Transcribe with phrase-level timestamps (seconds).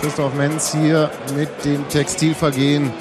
[0.00, 2.92] Christoph Menz hier mit dem Textilvergehen.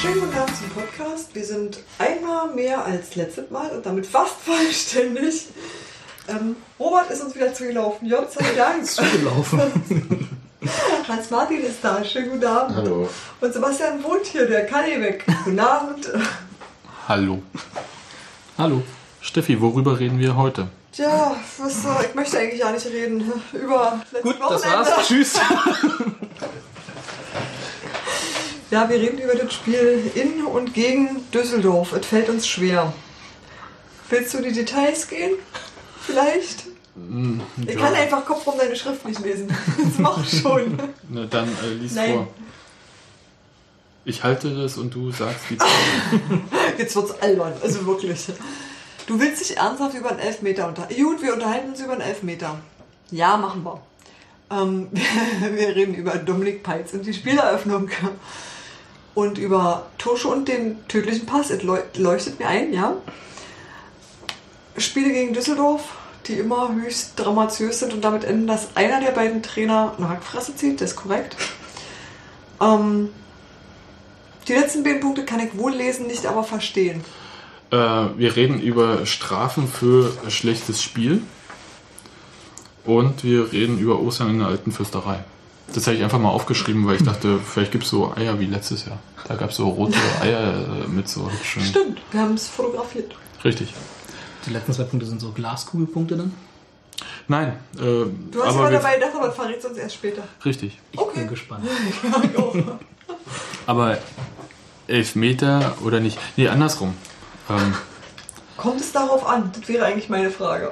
[0.00, 1.34] Schönen guten Abend zum Podcast.
[1.34, 5.48] Wir sind einmal mehr als letztes Mal und damit fast vollständig.
[7.16, 8.10] Ist uns wieder zugelaufen.
[8.10, 8.84] Gott sei Dank.
[8.84, 9.58] Zugelaufen.
[11.08, 12.04] Hans-Martin ist da.
[12.04, 12.76] Schönen guten Abend.
[12.76, 13.08] Hallo.
[13.40, 15.24] Und Sebastian wohnt hier, der kann nicht weg.
[15.44, 16.10] Guten Abend.
[17.08, 17.42] Hallo.
[18.58, 18.82] Hallo.
[19.22, 20.68] Steffi, worüber reden wir heute?
[20.92, 24.90] Tja, was, soll- ich möchte eigentlich gar nicht reden über Gut, das Wochenende.
[24.90, 25.06] war's.
[25.08, 25.34] Tschüss.
[28.72, 31.92] Ja, wir reden über das Spiel in und gegen Düsseldorf.
[31.92, 32.92] Es fällt uns schwer.
[34.10, 35.34] Willst du die Details gehen?
[36.04, 36.64] Vielleicht?
[37.66, 39.48] Ich kann einfach Kopf rum deine Schrift nicht lesen.
[39.78, 40.78] Das mach schon.
[41.10, 42.14] Na, dann äh, lies Nein.
[42.14, 42.28] vor.
[44.04, 45.58] Ich halte das und du sagst die
[46.78, 48.26] Jetzt wird's albern, also wirklich.
[49.06, 51.02] Du willst dich ernsthaft über einen Elfmeter unterhalten.
[51.02, 52.58] Gut, wir unterhalten uns über einen Elfmeter.
[53.10, 53.80] Ja, machen wir.
[54.50, 54.88] Ähm,
[55.54, 57.90] wir reden über Dominik Peitz und die Spieleröffnung.
[59.14, 61.50] Und über Tusche und den tödlichen Pass.
[61.50, 62.96] Es leu- leuchtet mir ein, ja.
[64.76, 65.82] Spiele gegen Düsseldorf,
[66.28, 70.56] die immer höchst dramatiös sind und damit enden, dass einer der beiden Trainer eine Hackfresse
[70.56, 70.80] zieht.
[70.80, 71.36] Das ist korrekt.
[72.60, 73.10] Ähm,
[74.48, 77.04] die letzten beiden Punkte kann ich wohl lesen, nicht aber verstehen.
[77.70, 81.22] Äh, wir reden über Strafen für schlechtes Spiel.
[82.84, 85.24] Und wir reden über Ostern in der alten Fürsterei.
[85.74, 88.46] Das habe ich einfach mal aufgeschrieben, weil ich dachte, vielleicht gibt es so Eier wie
[88.46, 88.98] letztes Jahr.
[89.26, 91.64] Da gab es so rote Eier äh, mit so hübschen.
[91.64, 93.16] Stimmt, wir haben es fotografiert.
[93.44, 93.74] Richtig.
[94.46, 96.32] Die letzten zwei Punkte sind so Glaskugelpunkte dann.
[97.28, 97.80] Nein, äh,
[98.30, 100.22] Du hast aber wir, dabei gedacht, aber verrätst uns erst später.
[100.44, 100.78] richtig.
[100.92, 101.20] Ich Okay.
[101.20, 101.66] bin gespannt.
[103.66, 103.98] Aber
[104.86, 106.18] Elfmeter oder nicht?
[106.36, 106.94] Nee, andersrum.
[107.50, 107.74] Ähm,
[108.56, 109.50] Kommt es darauf an?
[109.58, 110.70] Das wäre eigentlich meine Frage.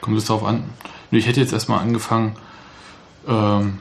[0.00, 0.64] Kommt es darauf an?
[1.10, 2.36] Nö, Ich hätte jetzt erstmal angefangen,
[3.28, 3.78] ähm,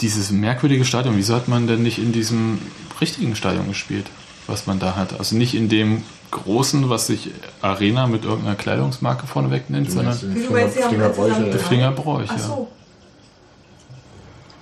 [0.00, 2.58] dieses merkwürdige Stadion, wieso hat man denn nicht in diesem
[3.00, 4.06] richtigen Stadion gespielt,
[4.46, 5.18] was man da hat?
[5.18, 7.30] Also nicht in dem großen, was sich
[7.62, 11.60] Arena mit irgendeiner Kleidungsmarke vorneweg nennt, sondern Wie du meinst, sie haben jetzt zusammen- der
[11.60, 12.68] Fingerbräuch, Ach so.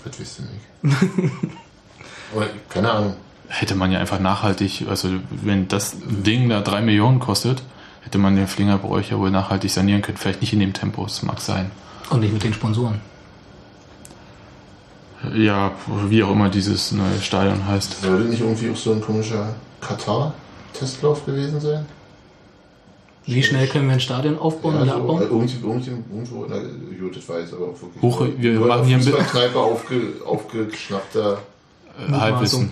[0.05, 0.47] Das wisst ihr
[0.93, 1.03] nicht.
[2.35, 3.15] Aber, keine Ahnung.
[3.49, 7.63] Hätte man ja einfach nachhaltig, also wenn das Ding da drei Millionen kostet,
[8.03, 10.19] hätte man den Flingerbräuch ja wohl nachhaltig sanieren können.
[10.19, 11.71] Vielleicht nicht in dem Tempo, es mag sein.
[12.11, 13.01] Und nicht mit den Sponsoren.
[15.35, 15.73] Ja,
[16.09, 18.03] wie auch immer dieses neue Stadion heißt.
[18.03, 19.55] Sollte nicht irgendwie auch so ein komischer
[20.75, 21.87] Katar-Testlauf gewesen sein?
[23.27, 25.23] Wie schnell können wir ein Stadion aufbauen oder so, äh, abbauen?
[25.23, 26.57] irgendwie, irgendwie, irgendwo, na,
[27.01, 28.03] gut, das weiß aber auch wirklich.
[28.03, 31.39] Huch, wir Nur machen hier ein Fußballkneipe aufge, aufgeschnappter,
[32.09, 32.71] Äh, Halbwissen,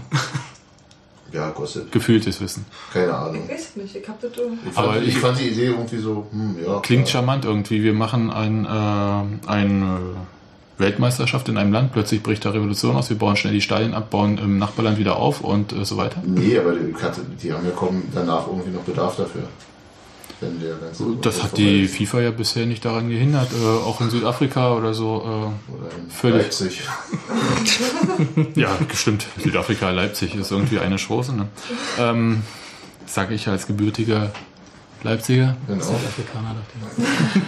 [1.33, 1.91] ja, Gossip.
[1.91, 2.67] gefühltes Wissen.
[2.93, 3.45] Keine Ahnung.
[3.47, 4.33] Ich weiß nicht, ich hab das.
[4.33, 6.81] äh, Ich fand, Aber ich ich- fand die Idee irgendwie so, hm, ja.
[6.81, 7.23] Klingt klar.
[7.23, 7.83] charmant irgendwie.
[7.83, 9.99] Wir machen ein, äh, eine
[10.83, 14.11] Weltmeisterschaft in einem Land, plötzlich bricht da Revolution aus, wir bauen schnell die Stadien ab,
[14.11, 16.23] bauen im Nachbarland wieder auf und äh, so weiter.
[16.27, 16.93] Nee, aber die,
[17.43, 19.45] die haben ja kaum danach irgendwie noch Bedarf dafür.
[20.41, 21.97] Wenn der ganze Das hat die ist.
[21.97, 25.23] FIFA ja bisher nicht daran gehindert, äh, auch in Südafrika oder so.
[25.23, 25.53] Oder
[25.97, 26.83] in völlig- Leipzig.
[28.37, 29.25] Äh, ja, stimmt.
[29.39, 31.33] Südafrika, Leipzig ist irgendwie eine Chance.
[31.35, 31.47] Ne?
[31.99, 32.43] Ähm,
[33.07, 34.33] Sage ich als gebürtiger
[35.05, 35.57] Leipziger.
[35.69, 35.83] Genau.
[35.85, 37.03] Südafrikaner dachte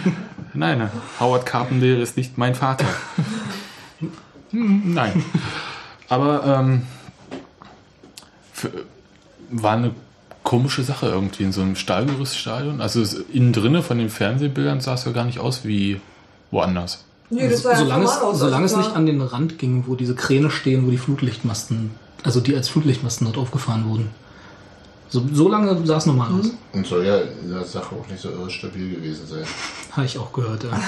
[0.05, 0.11] ich.
[0.55, 0.89] Nein, nein,
[1.19, 2.85] Howard Carpendale ist nicht mein Vater.
[4.51, 5.23] Nein.
[6.09, 6.83] Aber ähm,
[8.53, 8.71] für,
[9.51, 9.91] war eine
[10.43, 12.79] komische Sache irgendwie in so einem Stahlgerüststadion.
[12.81, 15.99] Also es, innen drinne von den Fernsehbildern sah es ja gar nicht aus wie
[16.51, 17.03] woanders.
[17.29, 18.39] Nee, das ja solange es, normal aus.
[18.39, 21.91] solange es nicht war- an den Rand ging, wo diese Kräne stehen, wo die Flutlichtmasten,
[22.23, 24.09] also die als Flutlichtmasten dort aufgefahren wurden.
[25.09, 26.51] So, so lange sah es normal aus.
[26.73, 29.43] Und soll ja in der Sache auch nicht so irre stabil gewesen sein.
[29.91, 30.71] Habe ich auch gehört, ja.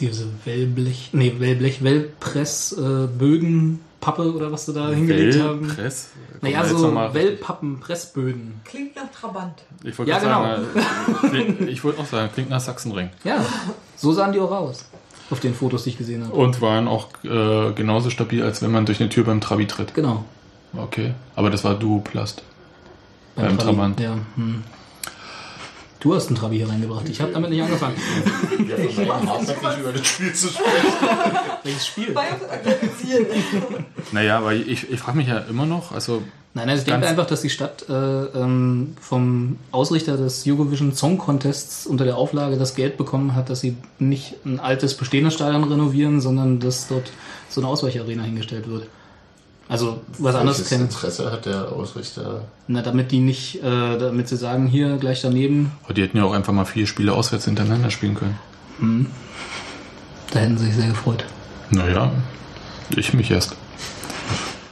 [0.00, 5.66] Diese Wellblech, nee, Wellblech, Wellpressböden, Pappe oder was sie da hingelegt haben.
[5.68, 6.10] Press?
[6.40, 8.60] Naja, so Wellpappen, Pressböden.
[8.64, 9.54] Klingt nach Trabant.
[9.82, 10.64] Ich wollte Ja, gerade
[11.22, 13.10] sagen, äh, ich wollte auch sagen, klingt nach Sachsenring.
[13.24, 13.44] Ja,
[13.96, 14.84] so sahen die auch aus.
[15.30, 16.32] Auf den Fotos, die ich gesehen habe.
[16.34, 19.94] Und waren auch äh, genauso stabil, als wenn man durch eine Tür beim Trabi tritt.
[19.94, 20.24] Genau.
[20.76, 21.14] Okay.
[21.34, 22.42] Aber das war Duoplast.
[23.36, 24.00] Beim Trabi, Trabant.
[24.00, 24.64] Ja, hm.
[26.00, 27.08] Du hast einen Trabi hier reingebracht.
[27.08, 27.96] Ich habe damit nicht angefangen.
[28.58, 30.92] Wir vermeiden hartnäckig über das Spiel zu sprechen.
[31.64, 32.14] Welches Spiel?
[34.12, 36.22] Naja, aber ich, ich frage mich ja immer noch, also
[36.54, 41.18] Nein, also ich denke einfach, dass die Stadt äh, ähm, vom Ausrichter des Eurovision Song
[41.18, 45.64] Contests unter der Auflage das Geld bekommen hat, dass sie nicht ein altes bestehendes Stadion
[45.64, 47.12] renovieren, sondern dass dort
[47.48, 48.86] so eine Ausweicharena hingestellt wird.
[49.68, 50.84] Also was anderes Welches kennen.
[50.84, 52.42] Interesse hat der Ausrichter?
[52.68, 56.24] Na, damit die nicht, äh, damit sie sagen, hier gleich daneben, oh, die hätten ja
[56.24, 58.38] auch einfach mal vier Spiele auswärts hintereinander spielen können.
[60.30, 61.24] da hätten sie sich sehr gefreut.
[61.70, 62.10] Naja,
[62.96, 63.56] ich mich erst.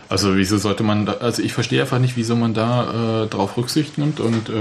[0.08, 3.56] Also wieso sollte man da, also ich verstehe einfach nicht, wieso man da äh, drauf
[3.56, 4.52] Rücksicht nimmt und, äh,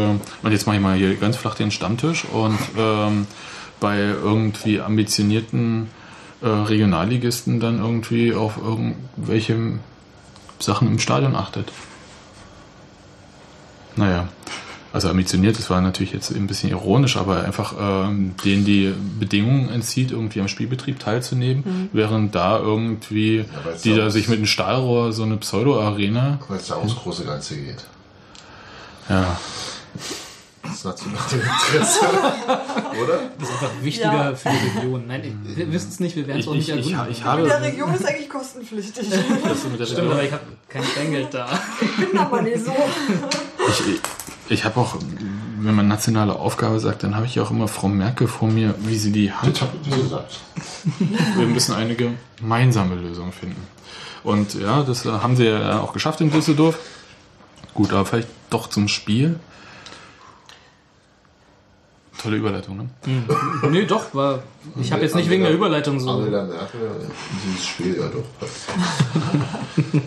[0.41, 3.27] und jetzt mache ich mal hier ganz flach den Stammtisch und ähm,
[3.79, 5.87] bei irgendwie ambitionierten
[6.41, 9.79] äh, Regionalligisten dann irgendwie auf irgendwelche
[10.59, 11.71] Sachen im Stadion achtet.
[13.95, 14.27] Naja,
[14.93, 19.69] also ambitioniert, das war natürlich jetzt ein bisschen ironisch, aber einfach ähm, denen die Bedingungen
[19.69, 23.43] entzieht, irgendwie am Spielbetrieb teilzunehmen, während da irgendwie
[23.73, 26.95] es die ja da sich mit einem Stahlrohr so eine Pseudo-Arena, Weil es da ums
[26.95, 27.85] große Ganze geht.
[29.09, 29.37] ja,
[30.85, 31.99] nationale Interesse.
[33.03, 33.19] Oder?
[33.39, 34.35] Das ist einfach wichtiger Ja.
[34.35, 35.03] für die Region.
[35.07, 37.11] Nein, ich- wir wissen es nicht, wir werden es Ich- auch nicht ich- ich- ergründen.
[37.11, 39.09] ich In habe- der Region ist eigentlich kostenpflichtig.
[39.09, 41.47] das mit der Stimmt, aber ich habe kein Kleingeld da.
[41.97, 42.71] bin aber nicht so.
[43.67, 44.01] Ich, ich,
[44.49, 44.95] ich habe auch,
[45.59, 48.97] wenn man nationale Aufgabe sagt, dann habe ich auch immer Frau Merkel vor mir, wie
[48.97, 50.39] sie die Hand Das hab ich gesagt.
[51.35, 53.61] Wir müssen eine gemeinsame Lösung finden.
[54.23, 56.77] Und ja, das haben sie ja auch geschafft in Düsseldorf.
[57.75, 59.39] Gut, aber vielleicht doch zum Spiel.
[62.21, 62.89] Tolle Überleitung, ne?
[63.69, 64.43] Nö, doch, war.
[64.79, 66.09] Ich habe jetzt nicht wegen der Überleitung so.
[66.09, 67.09] Angela Merkel,
[67.45, 68.23] dieses Spiel, ja doch.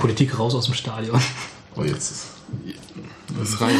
[0.00, 1.20] Politik raus aus dem Stadion.
[1.76, 2.26] Oh, jetzt ist
[3.38, 3.78] Das reicht.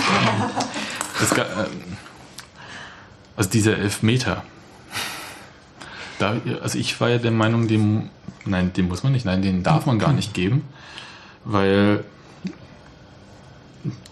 [1.18, 1.96] Das, ähm,
[3.36, 4.44] also dieser Elfmeter.
[6.18, 8.10] Da, also ich war ja der Meinung, dem,
[8.44, 10.64] nein, den muss man nicht, nein, den darf man gar nicht geben,
[11.44, 12.04] weil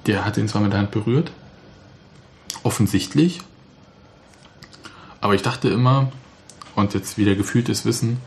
[0.06, 1.30] der hat ihn zwar mit der Hand berührt,
[2.68, 3.40] offensichtlich,
[5.22, 6.12] aber ich dachte immer,
[6.74, 8.18] und jetzt wieder gefühltes Wissen,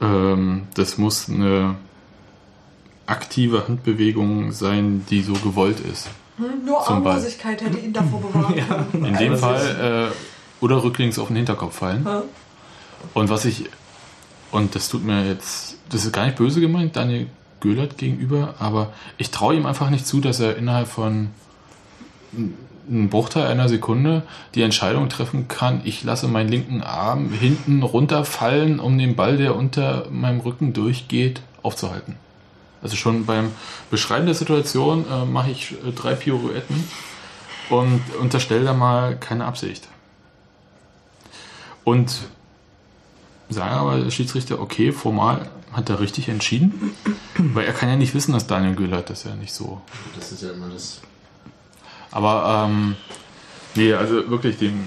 [0.00, 1.76] ähm, das muss eine
[3.04, 6.08] aktive Handbewegung sein, die so gewollt ist.
[6.38, 7.16] Nur Zum Ball.
[7.16, 8.54] Armlosigkeit hätte ihn davor bewahrt.
[8.94, 12.04] In dem Fall äh, oder rücklings auf den Hinterkopf fallen.
[12.06, 12.22] Ja.
[13.12, 13.66] Und was ich,
[14.50, 17.26] und das tut mir jetzt, das ist gar nicht böse gemeint, Daniel
[17.60, 21.30] Göhlert gegenüber, aber ich traue ihm einfach nicht zu, dass er innerhalb von
[22.88, 24.22] einem Bruchteil einer Sekunde
[24.54, 29.56] die Entscheidung treffen kann, ich lasse meinen linken Arm hinten runterfallen, um den Ball, der
[29.56, 32.16] unter meinem Rücken durchgeht, aufzuhalten.
[32.82, 33.50] Also schon beim
[33.90, 36.84] Beschreiben der Situation äh, mache ich äh, drei Pirouetten
[37.70, 39.88] und unterstelle da mal keine Absicht.
[41.84, 42.20] Und
[43.48, 46.92] sagen aber der Schiedsrichter, okay, formal hat er richtig entschieden,
[47.36, 49.80] weil er kann ja nicht wissen, dass Daniel Göhlert das ja nicht so.
[50.16, 51.00] Das ist ja immer das.
[52.10, 52.96] Aber ähm,
[53.74, 54.84] nee, also wirklich dem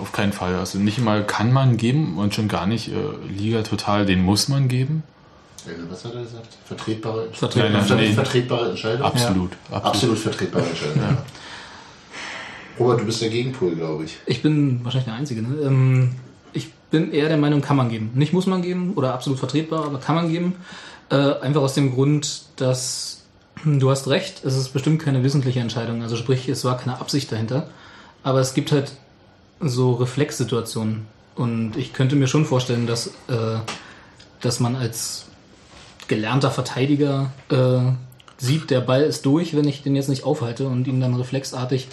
[0.00, 0.54] auf keinen Fall.
[0.54, 2.94] Also nicht mal kann man geben und schon gar nicht äh,
[3.28, 5.02] Liga total, den muss man geben.
[5.66, 6.56] Äh, Was hat er gesagt?
[6.64, 7.72] Vertretbare, Vertretbare.
[7.72, 8.12] Nein, nein, nee.
[8.12, 9.06] vertretbare Entscheidung?
[9.06, 9.52] Absolut.
[9.70, 9.84] absolut.
[9.84, 11.02] Absolut vertretbare Entscheidung.
[11.02, 11.18] Ja.
[12.78, 14.18] Robert, du bist der Gegenpol, glaube ich.
[14.26, 15.42] Ich bin wahrscheinlich der Einzige.
[15.42, 15.56] Ne?
[15.62, 16.12] Ähm,
[16.52, 18.10] ich bin eher der Meinung, kann man geben.
[18.14, 20.56] Nicht muss man geben oder absolut vertretbar, aber kann man geben.
[21.10, 23.15] Äh, einfach aus dem Grund, dass
[23.64, 26.02] du hast recht, es ist bestimmt keine wissentliche Entscheidung.
[26.02, 27.68] Also sprich, es war keine Absicht dahinter.
[28.22, 28.92] Aber es gibt halt
[29.60, 31.06] so Reflexsituationen.
[31.34, 33.58] Und ich könnte mir schon vorstellen, dass, äh,
[34.40, 35.26] dass man als
[36.08, 37.92] gelernter Verteidiger äh,
[38.38, 41.88] sieht, der Ball ist durch, wenn ich den jetzt nicht aufhalte und ihn dann reflexartig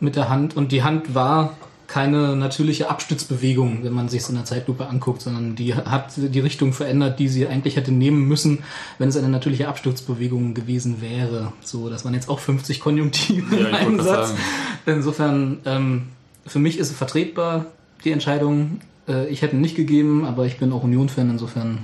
[0.00, 1.56] mit der Hand und die Hand war
[1.88, 6.38] keine natürliche Abstützbewegung, wenn man sich es in der Zeitlupe anguckt, sondern die hat die
[6.40, 8.62] Richtung verändert, die sie eigentlich hätte nehmen müssen,
[8.98, 11.52] wenn es eine natürliche Absturzbewegung gewesen wäre.
[11.62, 14.28] So, das waren jetzt auch 50 Konjunktive Ja, in ich wollte einem grad Satz.
[14.28, 14.40] sagen.
[14.86, 16.02] Insofern, ähm,
[16.46, 17.64] für mich ist es vertretbar,
[18.04, 18.80] die Entscheidung.
[19.08, 21.78] Äh, ich hätte nicht gegeben, aber ich bin auch Union-Fan, insofern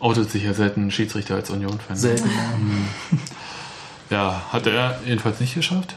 [0.00, 1.96] Outet sich ja selten Schiedsrichter als Union-Fan.
[1.96, 2.30] selten.
[4.10, 5.96] Ja, hat er jedenfalls nicht geschafft.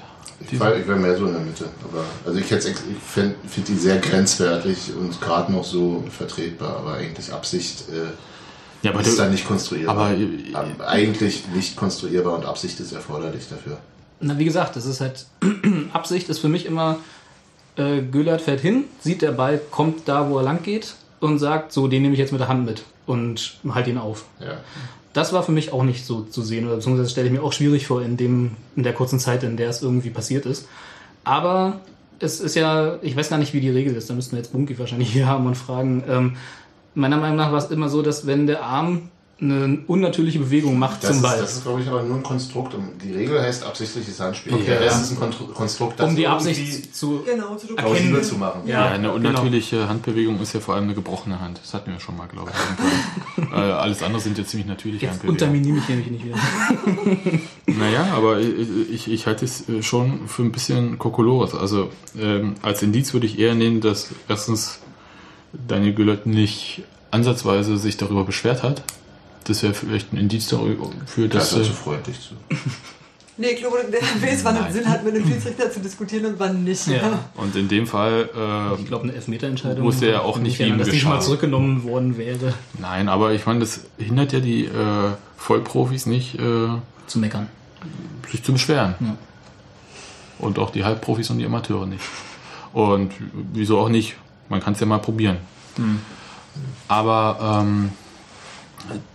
[0.50, 1.65] Ich war, ich war mehr so in der Mitte.
[1.83, 6.77] Aber, also ich, ich finde find die sehr grenzwertig und gerade noch so vertretbar.
[6.77, 9.95] Aber eigentlich Absicht äh, Ja, aber ist du, da nicht konstruierbar.
[9.95, 13.77] aber- Aber eigentlich nicht konstruierbar und Absicht ist erforderlich dafür.
[14.19, 15.25] Na, wie gesagt, das ist halt,
[15.93, 16.98] Absicht ist für mich immer,
[17.75, 21.71] äh, Göllert fährt hin, sieht der Ball, kommt da, wo er lang geht und sagt,
[21.71, 24.25] so, den nehme ich jetzt mit der Hand mit und halt ihn auf.
[24.39, 24.57] Ja.
[25.13, 27.53] Das war für mich auch nicht so zu sehen, oder beziehungsweise stelle ich mir auch
[27.53, 30.67] schwierig vor in, dem, in der kurzen Zeit, in der es irgendwie passiert ist.
[31.23, 31.81] Aber
[32.19, 34.09] es ist ja, ich weiß gar nicht, wie die Regel ist.
[34.09, 36.03] Da müssten wir jetzt Bunky wahrscheinlich hier haben und fragen.
[36.07, 36.37] Ähm,
[36.93, 39.09] meiner Meinung nach war es immer so, dass wenn der Arm
[39.41, 42.21] eine unnatürliche Bewegung macht Das zum ist, Ball, das ist, glaube ich, aber nur ein
[42.24, 42.75] Konstrukt.
[42.75, 44.53] Und Die Regel heißt absichtliches Handspiel.
[44.53, 45.01] Okay, Rest ja.
[45.01, 45.17] ist ein
[45.55, 48.24] Konstrukt, das um die Absicht zu Genau, zu erkennen.
[48.24, 48.62] zu machen.
[48.67, 49.15] Ja, Ja, eine genau.
[49.15, 51.60] unnatürliche Handbewegung ist ja vor allem eine gebrochene Hand.
[51.63, 53.39] Das hatten wir schon mal, glaube ich.
[53.39, 53.60] irgendwann.
[53.69, 55.41] äh, alles andere sind ja ziemlich natürliche Jetzt Handbewegungen.
[55.57, 56.38] unterminiere ich nämlich nicht wieder.
[57.67, 61.55] Naja, aber ich, ich, ich halte es äh, schon für ein bisschen Kokolores.
[61.55, 64.79] Also ähm, als Indiz würde ich eher nehmen, dass erstens
[65.67, 68.83] Daniel Güllert nicht ansatzweise sich darüber beschwert hat.
[69.45, 70.77] Das wäre vielleicht ein Indiz dafür,
[71.27, 71.53] Das dass...
[71.53, 72.36] ist Äh, zu freundlich zu.
[73.38, 76.39] Nee, ich glaube, der weiß, wann es Sinn hat, mit dem Schiedsrichter zu diskutieren und
[76.39, 76.86] wann nicht.
[76.88, 77.17] Ja.
[77.36, 78.29] und in dem Fall...
[78.36, 79.83] Äh, Ich glaube, eine Elfmeterentscheidung.
[79.83, 81.10] Wusste er auch wenn nicht, erinnere, dass nicht geschah.
[81.15, 86.36] mal zurückgenommen worden wäre, nein, aber ich meine, das hindert ja die äh, Vollprofis nicht,
[86.36, 86.67] äh,
[87.07, 87.48] zu meckern.
[88.29, 88.95] sich zu beschweren.
[89.00, 89.15] Ja.
[90.38, 92.03] Und auch die Halbprofis und die Amateure nicht.
[92.74, 93.12] Und
[93.53, 94.17] wieso auch nicht?
[94.50, 95.38] Man kann es ja mal probieren.
[96.88, 97.91] Aber ähm,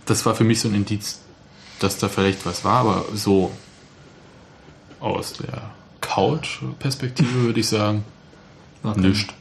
[0.05, 1.19] das war für mich so ein Indiz,
[1.79, 3.51] dass da vielleicht was war, aber so
[4.99, 5.69] aus der
[6.01, 8.03] Couch-Perspektive würde ich sagen,
[8.83, 9.33] War kein- nichts.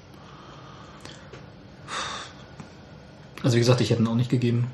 [3.43, 4.67] Also wie gesagt, ich hätte ihn auch nicht gegeben.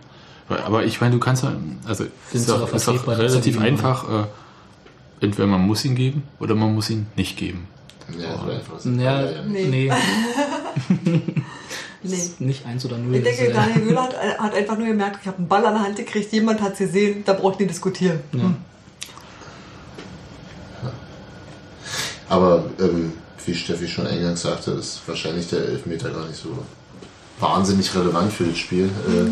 [0.48, 1.52] Aber ich meine, du kannst ja,
[1.86, 4.24] also ist doch, ist dass relativ einfach, äh,
[5.20, 7.68] entweder man muss ihn geben oder man muss ihn nicht geben.
[8.18, 9.42] Ja, so einfach ist Ja.
[9.46, 9.66] Nee.
[9.68, 9.92] nee,
[12.04, 12.30] Nee.
[12.40, 13.14] nicht eins oder null.
[13.16, 15.64] Ich denke, Das, äh, Daniel Göhler hat, hat einfach nur gemerkt, ich habe einen Ball
[15.66, 18.20] an der Hand gekriegt, jemand hat es gesehen, da braucht ihr diskutieren.
[18.32, 18.54] ja.
[22.28, 23.12] Aber ähm,
[23.44, 26.48] wie Steffi schon eingangs sagte, ist wahrscheinlich der Elfmeter gar nicht so
[27.38, 28.86] wahnsinnig relevant für das Spiel.
[28.86, 29.30] Äh,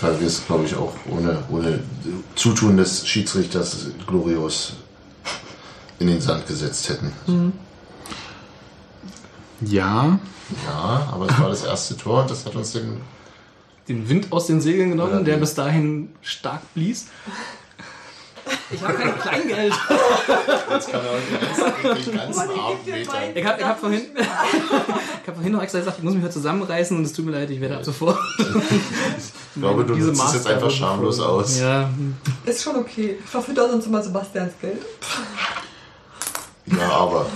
[0.00, 1.80] weil wir es, glaube ich, auch ohne, ohne
[2.36, 4.74] Zutun des Schiedsrichters glorios
[5.98, 7.52] in den Sand gesetzt hätten.
[9.60, 10.20] Ja,
[10.66, 13.00] Ja, aber es war das erste Tor und das hat uns den.
[13.88, 17.06] den Wind aus den Segeln genommen, Oder der bis dahin stark blies.
[18.70, 19.74] Ich habe kein Kleingeld.
[20.70, 23.14] Jetzt kann er den ganzen Abend metern.
[23.34, 26.32] Ich habe ich hab vorhin, ich hab vorhin noch extra gesagt, ich muss mich heute
[26.32, 28.18] zusammenreißen und es tut mir leid, ich werde ab sofort.
[29.54, 31.58] Ich glaube, du nutzt es jetzt einfach schamlos aus.
[31.58, 31.90] Ja,
[32.44, 33.18] Ist schon okay.
[33.26, 34.78] Verfütter sonst immer Sebastians Geld.
[36.66, 37.26] Ja, aber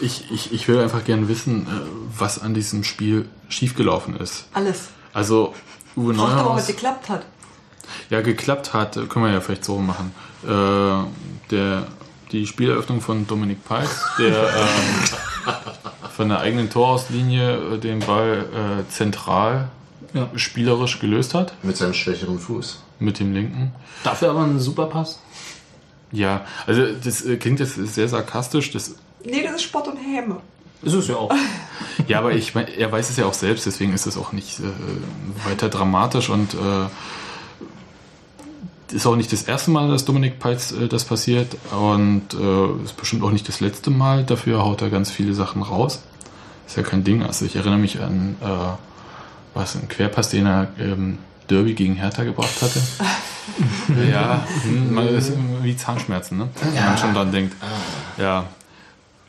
[0.00, 1.70] ich, ich, ich will einfach gerne wissen, äh,
[2.18, 4.46] was an diesem Spiel schiefgelaufen ist.
[4.52, 4.88] Alles.
[5.12, 5.54] Also,
[5.96, 7.26] Uwe Fragt aber, was Neuhaus, geklappt hat.
[8.10, 10.12] ja, geklappt hat, äh, können wir ja vielleicht so machen.
[10.44, 11.86] Äh, der,
[12.32, 15.54] die Spieleröffnung von Dominik Peitz, der ähm,
[16.16, 18.44] von der eigenen Torauslinie äh, den Ball
[18.86, 19.68] äh, zentral
[20.14, 20.28] Ja.
[20.36, 22.82] spielerisch gelöst hat, mit seinem schwächeren Fuß.
[22.98, 23.72] mit dem linken.
[24.04, 25.20] dafür aber ein super Pass.
[26.12, 28.70] Ja, also das klingt jetzt sehr sarkastisch.
[28.72, 28.94] Das,
[29.24, 30.40] Nee, das ist Spott und Häme.
[30.82, 31.32] Ist es ja auch.
[32.06, 34.60] ja, aber ich mein, er weiß es ja auch selbst, deswegen ist es auch nicht
[34.60, 36.86] äh, weiter dramatisch und äh,
[38.94, 42.96] ist auch nicht das erste Mal, dass Dominik Peitz äh, das passiert und äh, ist
[42.96, 44.24] bestimmt auch nicht das letzte Mal.
[44.24, 46.02] Dafür haut er ganz viele Sachen raus.
[46.66, 47.22] Ist ja kein Ding.
[47.22, 48.46] Also ich erinnere mich an äh,
[49.54, 51.18] was ein Querpass, den er ähm,
[51.50, 52.80] Derby gegen Hertha gebracht hatte.
[54.10, 55.32] ja, hm, man ist
[55.62, 56.48] wie Zahnschmerzen, ne?
[56.60, 57.56] wenn man schon dran denkt.
[58.18, 58.44] Ja.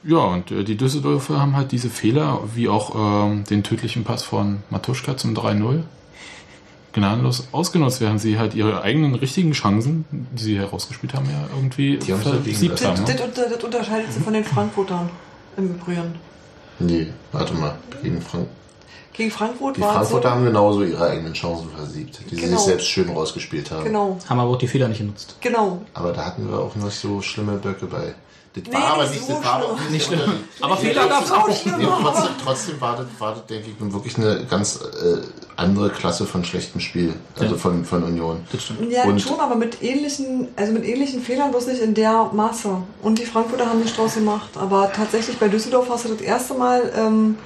[0.04, 2.96] Ja, und äh, die Düsseldorfer haben halt diese Fehler, wie auch
[3.28, 5.84] ähm, den tödlichen Pass von Matuschka zum 3-0,
[6.94, 11.98] gnadenlos ausgenutzt, während sie halt ihre eigenen richtigen Chancen, die sie herausgespielt haben, ja irgendwie
[11.98, 13.06] Die haben sie liegen versiebt haben.
[13.06, 13.16] Das, Ne?
[13.16, 15.10] das, unter- das unterscheidet sich von den Frankfurtern
[15.58, 16.16] im Übrigen.
[16.80, 17.76] Nee, warte mal.
[18.02, 18.48] Gegen Frank
[19.12, 20.34] Gegen Frankfurt die Frankfurter so.
[20.36, 22.56] haben genauso ihre eigenen Chancen versiebt, die sie Genau.
[22.56, 23.84] sich selbst schön rausgespielt haben.
[23.84, 25.36] Genau, Haben aber auch die Fehler nicht genutzt.
[25.42, 25.82] genau.
[25.94, 28.14] Aber da hatten wir auch nicht so schlimme Böcke bei.
[28.62, 29.72] Das Nee, war aber nicht so das war schlimm.
[29.72, 30.20] auch nicht, schlimm.
[30.62, 31.48] Aber Fehler gab es auch.
[31.48, 35.18] Nee, trotzdem, trotzdem war das, war das, denke ich, nun wirklich eine ganz äh,
[35.56, 37.60] andere Klasse von schlechtem Spiel, also Ja.
[37.60, 38.42] von, von Union.
[38.52, 38.92] Das stimmt.
[38.92, 42.70] Ja, Und- schon, aber mit ähnlichen, also mit ähnlichen Fehlern, bloß nicht in der Maße.
[43.02, 44.50] Und die Frankfurter haben nicht draus gemacht.
[44.56, 47.38] Aber tatsächlich bei Düsseldorf hast du das erste Mal, ähm,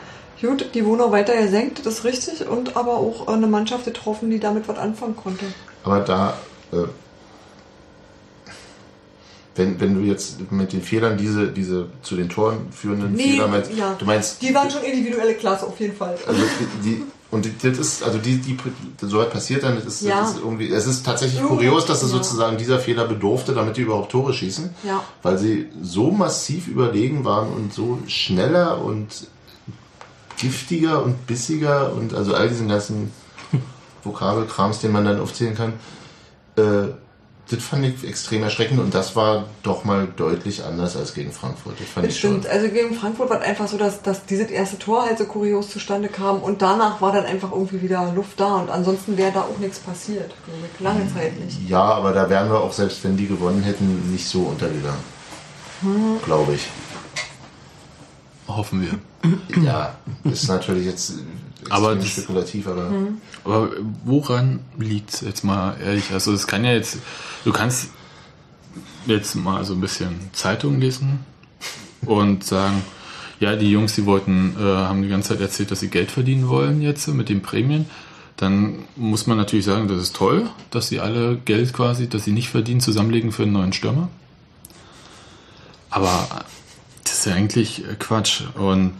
[0.41, 4.29] gut, die Wohnung weiter gesenkt, das ist richtig, und aber auch äh, eine Mannschaft getroffen,
[4.29, 5.46] die damit was anfangen konnte.
[5.86, 6.34] Aber da,
[6.74, 6.84] äh,
[9.56, 13.48] wenn, wenn du jetzt mit den Fehlern diese, diese zu den Toren führenden Nee, Fehler
[13.48, 13.96] meinst, ja.
[13.98, 16.18] du meinst, Die waren schon individuelle Klasse, auf jeden Fall.
[16.28, 16.42] also
[16.84, 18.56] die, die und das ist, also die, die
[19.02, 20.20] so halt passiert dann, das ist, Ja.
[20.22, 22.18] das ist irgendwie, es ist tatsächlich Irgendwie, kurios, dass es ja.
[22.18, 24.70] sozusagen dieser Fehler bedurfte, damit die überhaupt Tore schießen.
[24.84, 25.04] Ja.
[25.24, 29.08] Weil sie so massiv überlegen waren und so schneller und
[30.38, 33.12] giftiger und bissiger und also all diesen ganzen
[34.04, 35.74] Vokabelkrams, den man dann aufzählen kann,
[36.56, 36.90] äh,
[37.50, 41.76] das fand ich extrem erschreckend und das war doch mal deutlich anders als gegen Frankfurt.
[41.80, 42.40] Das fand Das ich schon.
[42.42, 42.48] stimmt.
[42.48, 45.70] Also gegen Frankfurt war es einfach so, dass, dass dieses erste Tor halt so kurios
[45.70, 49.42] zustande kam und danach war dann einfach irgendwie wieder Luft da und ansonsten wäre da
[49.42, 50.80] auch nichts passiert, ich.
[50.84, 51.70] Lange Zeit nicht.
[51.70, 55.02] Ja, aber da wären wir auch, selbst wenn die gewonnen hätten, nicht so untergegangen.
[55.82, 56.20] Hm.
[56.26, 56.68] Glaube ich.
[58.48, 59.62] Hoffen wir.
[59.64, 61.14] Ja, ist natürlich jetzt
[61.70, 63.17] Aber das- spekulativ, aber Hm.
[63.43, 63.70] Aber
[64.05, 66.12] woran liegt jetzt mal ehrlich?
[66.12, 66.98] Also es kann ja jetzt,
[67.43, 67.89] du kannst
[69.05, 71.20] jetzt mal so ein bisschen Zeitung lesen
[72.05, 72.82] und sagen,
[73.39, 76.48] ja, die Jungs, die wollten, äh, haben die ganze Zeit erzählt, dass sie Geld verdienen
[76.48, 77.86] wollen jetzt mit den Prämien.
[78.38, 82.32] Dann muss man natürlich sagen, das ist toll, dass sie alle Geld quasi, das sie
[82.32, 84.08] nicht verdienen, zusammenlegen für einen neuen Stürmer.
[85.89, 86.27] Aber
[87.03, 88.43] das ist ja eigentlich Quatsch.
[88.55, 88.93] Und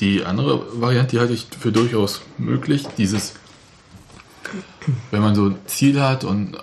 [0.00, 3.34] die andere Variante, die halte ich für durchaus möglich, dieses,
[5.10, 6.56] wenn man so ein Ziel hat und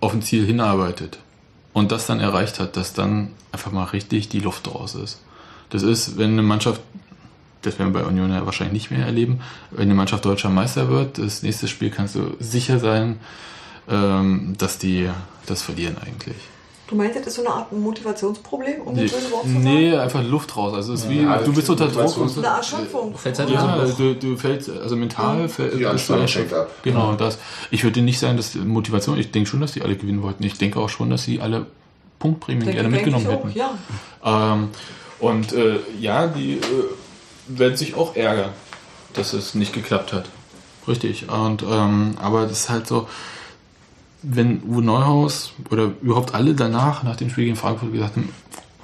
[0.00, 1.18] auf ein Ziel hinarbeitet
[1.72, 5.20] und das dann erreicht hat, dass dann einfach mal richtig die Luft raus ist.
[5.70, 6.80] Das ist, wenn eine Mannschaft,
[7.62, 9.40] das werden wir bei Union ja wahrscheinlich nicht mehr erleben,
[9.70, 13.18] wenn eine Mannschaft deutscher Meister wird, das nächste Spiel kannst du sicher sein,
[13.88, 15.10] ähm, dass die
[15.46, 16.36] das verlieren eigentlich.
[16.88, 19.64] Du meinst, das ist so eine Art Motivationsproblem, um das böse Wort zu sagen?
[19.64, 20.72] Nee, einfach Luft raus.
[20.72, 22.04] Also es ist wie, Ja, du bist unter Druck.
[22.16, 23.16] Motivations- Eine Art Schöpfung.
[23.18, 26.14] Fällt halt Ja, ja, du, du fällst, also mental fäll- Die bist du
[26.56, 26.70] ab.
[26.84, 27.38] Genau, das.
[27.72, 30.44] Ich würde nicht sagen, dass die Motivation, ich denke schon, dass die alle gewinnen wollten.
[30.44, 31.66] Ich denke auch schon, dass sie alle
[32.20, 33.50] Punktprämien gerne mitgenommen hätten.
[33.52, 33.70] Ja.
[34.24, 34.68] Ähm,
[35.18, 36.60] und äh, ja, die äh,
[37.48, 38.50] werden sich auch ärgern,
[39.14, 40.26] dass es nicht geklappt hat.
[40.86, 41.28] Richtig.
[41.28, 43.08] Und ähm, aber das ist halt so,
[44.28, 48.28] wenn Uwe Neuhaus oder überhaupt alle danach, nach dem Spiel gegen Frankfurt, gesagt haben,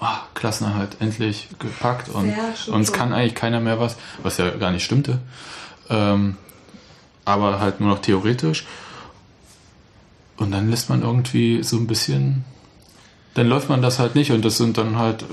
[0.00, 4.70] ah, Klassenerhalt, endlich gepackt und Ja, uns kann eigentlich keiner mehr was, was ja gar
[4.70, 5.18] nicht stimmte.
[5.88, 6.36] Ähm,
[7.24, 8.66] aber halt nur noch theoretisch.
[10.36, 12.44] Und dann lässt man irgendwie so ein bisschen
[13.34, 15.24] dann läuft man das halt nicht und das sind dann halt,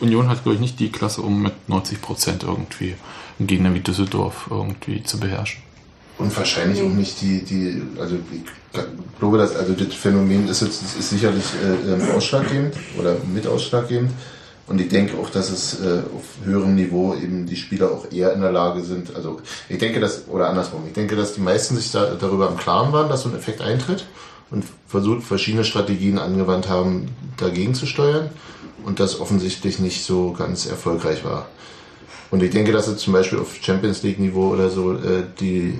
[0.00, 2.94] Union hat glaube ich nicht die Klasse, um mit 90 Prozent irgendwie
[3.38, 5.62] einen Gegner wie Düsseldorf irgendwie zu beherrschen.
[6.18, 8.42] Und wahrscheinlich auch nicht die, die, also ich
[9.18, 14.10] glaube, dass, also das Phänomen ist jetzt ist sicherlich äh, ähm, ausschlaggebend oder mit ausschlaggebend.
[14.66, 18.32] Und ich denke auch, dass es äh, auf höherem Niveau eben die Spieler auch eher
[18.32, 19.14] in der Lage sind.
[19.14, 22.56] Also ich denke, dass, oder andersrum, ich denke, dass die meisten sich da, darüber im
[22.56, 24.06] Klaren waren, dass so ein Effekt eintritt
[24.50, 27.08] und versucht, verschiedene Strategien angewandt haben,
[27.38, 28.30] dagegen zu steuern
[28.84, 31.48] und das offensichtlich nicht so ganz erfolgreich war.
[32.30, 35.78] Und ich denke, dass es zum Beispiel auf Champions League Niveau oder so äh, die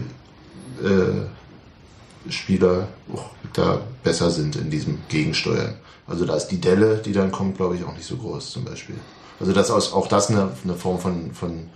[0.83, 5.75] äh, Spieler auch da besser sind in diesem Gegensteuern.
[6.07, 8.65] Also da ist die Delle, die dann kommt, glaube ich, auch nicht so groß zum
[8.65, 8.97] Beispiel.
[9.41, 11.69] Also dass auch das eine, eine Form von, von,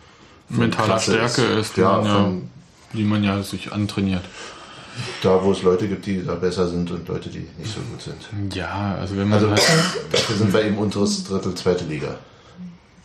[0.49, 2.51] von Mentaler Stärke ist, die, ja, man ja, von
[2.93, 4.25] die man ja sich antrainiert.
[5.23, 8.03] da, wo es Leute gibt, die da besser sind und Leute, die nicht so gut
[8.03, 8.55] sind.
[8.55, 9.63] Ja, also wenn man Also halt,
[10.13, 12.19] dafür sind wir eben unteres Drittel, zweite Liga.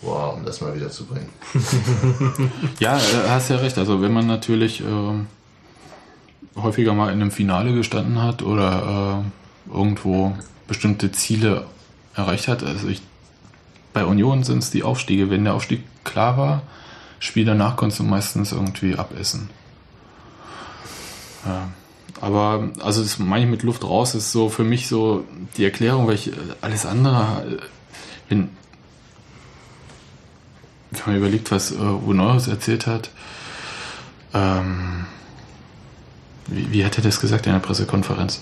[0.01, 1.29] Wow, um das mal wieder zu bringen.
[2.79, 3.77] ja, äh, hast ja recht.
[3.77, 5.27] Also wenn man natürlich ähm,
[6.55, 9.23] häufiger mal in einem Finale gestanden hat oder
[9.69, 10.35] äh, irgendwo
[10.67, 11.65] bestimmte Ziele
[12.15, 13.01] erreicht hat, also ich,
[13.93, 15.29] bei Union sind es die Aufstiege.
[15.29, 16.61] Wenn der Aufstieg klar war,
[17.19, 19.49] Spiel danach konntest du meistens irgendwie abessen.
[21.45, 21.69] Ja.
[22.19, 25.25] Aber also das meine ich mit Luft raus, ist so für mich so
[25.57, 27.57] die Erklärung, weil ich äh, alles andere, äh,
[28.29, 28.49] wenn,
[30.91, 33.11] wenn man überlegt, was äh, Uwe Neuhaus erzählt hat,
[34.33, 35.05] ähm,
[36.51, 38.41] wie, wie hat er das gesagt in der Pressekonferenz?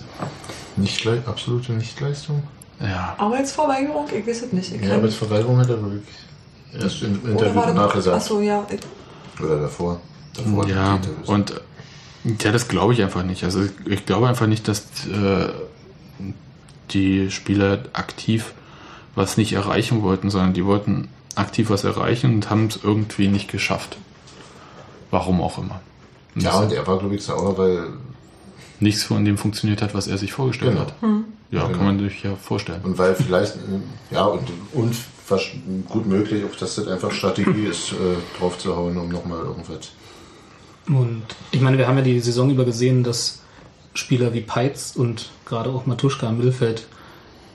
[0.76, 2.43] Nicht absolute Nichtleistung.
[2.82, 4.06] Ja, Arbeitsverweigerung?
[4.17, 4.74] Ich weiß es nicht.
[4.74, 6.04] Ich Ja, kann- mit Verweigerung hat er wirklich
[6.80, 8.17] erst im Oder Interview danach gesagt.
[8.17, 8.65] Achso, ja.
[8.69, 10.00] Ich, Oder davor.
[10.36, 11.54] davor ja und
[12.41, 13.43] ja, das glaube ich einfach nicht.
[13.43, 15.50] Also ich, ich glaube einfach nicht, dass äh,
[16.91, 18.54] die Spieler aktiv
[19.15, 23.50] was nicht erreichen wollten, sondern die wollten aktiv was erreichen und haben es irgendwie nicht
[23.50, 23.98] geschafft.
[25.12, 25.82] Warum auch immer.
[26.35, 27.87] Ja, und er war, glaube ich, sauer, weil
[28.79, 30.81] nichts von dem funktioniert hat, was er sich vorgestellt Genau.
[30.85, 30.93] hat.
[31.51, 31.77] Ja, Genau.
[31.77, 32.81] kann man sich ja vorstellen.
[32.83, 34.95] Und weil vielleicht, äh, ja, und, und
[35.89, 37.95] gut möglich, auch dass das einfach Strategie ist, äh,
[38.39, 39.91] drauf zu hauen, um nochmal irgendwas.
[40.87, 43.41] Und ich meine, wir haben ja die Saison über gesehen, dass
[43.93, 46.87] Spieler wie Peitz und gerade auch Matuschka im Mittelfeld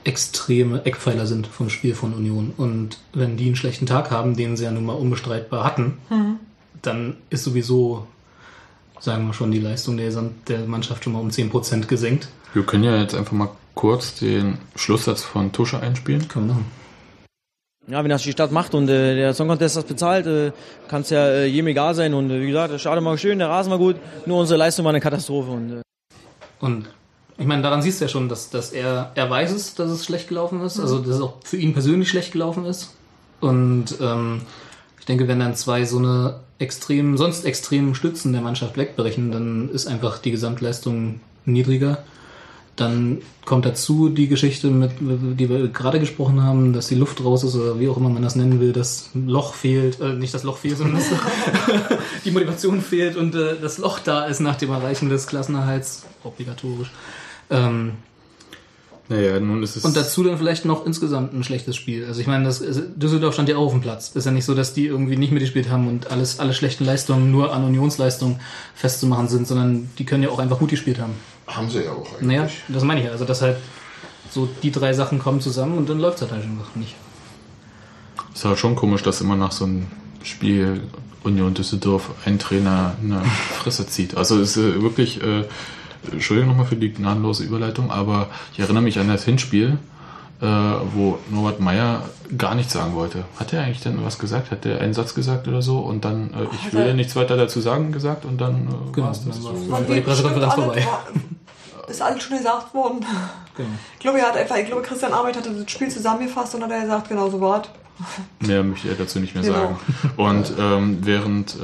[0.03, 2.53] extreme Eckpfeiler sind vom Spiel von Union.
[2.55, 5.97] Und wenn die einen schlechten Tag haben, den sie ja nun mal unbestreitbar hatten,
[6.81, 8.05] dann ist sowieso,
[8.99, 10.11] sagen wir schon, die Leistung der,
[10.47, 12.27] der Mannschaft schon mal um 10% gesenkt.
[12.53, 16.27] Wir können ja jetzt einfach mal kurz den Schlusssatz von Tusche einspielen.
[16.27, 16.65] Können wir machen.
[17.87, 20.51] Ja, wenn das die Stadt macht und äh, der Song Contest das bezahlt, äh,
[20.87, 22.15] kann es ja äh, jedem egal sein.
[22.15, 24.85] Und äh, wie gesagt, das Stadion war schön, der Rasen war gut, nur unsere Leistung
[24.85, 25.51] war eine Katastrophe.
[25.51, 25.81] Und, äh,
[26.59, 26.87] Und
[27.37, 30.03] Ich meine, daran siehst du ja schon, dass, dass er, er weiß es, dass es
[30.05, 32.95] schlecht gelaufen ist, also dass es auch für ihn persönlich schlecht gelaufen ist.
[33.39, 34.41] Und ähm,
[34.99, 39.69] ich denke, wenn dann zwei so eine extrem, sonst extremen Stützen der Mannschaft wegbrechen, dann
[39.69, 42.03] ist einfach die Gesamtleistung niedriger.
[42.75, 47.43] Dann kommt dazu die Geschichte, mit, die wir gerade gesprochen haben, dass die Luft raus
[47.43, 50.43] ist oder wie auch immer man das nennen will, das Loch fehlt, äh, nicht das
[50.43, 51.09] Loch fehlt, sondern dass
[52.25, 56.91] die Motivation fehlt und äh, das Loch da ist nach dem Erreichen des Klassenerhalts, obligatorisch.
[57.49, 57.93] Ähm,
[59.07, 59.85] Naja, nun ist es.
[59.85, 62.05] und dazu dann vielleicht noch insgesamt ein schlechtes Spiel.
[62.05, 64.11] Also ich meine, das ist, Düsseldorf stand ja auch auf dem Platz.
[64.15, 67.31] Ist ja nicht so, dass die irgendwie nicht mitgespielt haben und alles, alle schlechten Leistungen
[67.31, 68.39] nur an Unionsleistungen
[68.73, 71.13] festzumachen sind, sondern die können ja auch einfach gut gespielt haben.
[71.45, 72.21] Haben sie ja auch eigentlich.
[72.21, 73.11] Naja, das meine ich ja.
[73.11, 73.57] Also dass halt
[74.31, 76.95] so die drei Sachen kommen zusammen und dann läuft es halt einfach nicht.
[78.33, 79.85] ist aber schon komisch, dass immer nach so einem
[80.23, 80.81] Spiel
[81.23, 83.21] Union Düsseldorf ein Trainer eine
[83.59, 84.17] Fresse zieht.
[84.17, 85.43] Also es ist äh, wirklich, äh,
[86.11, 89.77] Entschuldigung nochmal für die gnadenlose Überleitung, aber ich erinnere mich an das Hinspiel,
[90.41, 90.45] äh,
[90.93, 92.01] wo Norbert Meyer
[92.37, 93.23] gar nichts sagen wollte.
[93.39, 94.51] Hat er eigentlich denn was gesagt?
[94.51, 95.79] Hat er einen Satz gesagt oder so?
[95.79, 99.07] Und dann, äh, ich will ja nichts weiter dazu sagen gesagt und dann äh, Genau,
[99.07, 99.35] war's das.
[99.35, 100.87] dann war, War war die Pressekonferenz vorbei.
[101.87, 103.05] Ist alles schon gesagt worden.
[103.55, 103.69] Genau.
[103.93, 106.71] Ich glaube, er hat einfach, ich glaube, Christian Arbeit hatte das Spiel zusammengefasst und hat
[106.71, 108.47] er gesagt, genau so war es.
[108.47, 109.55] Mehr möchte er dazu nicht mehr Genau.
[109.55, 109.77] sagen.
[110.17, 111.57] Und ähm, während äh,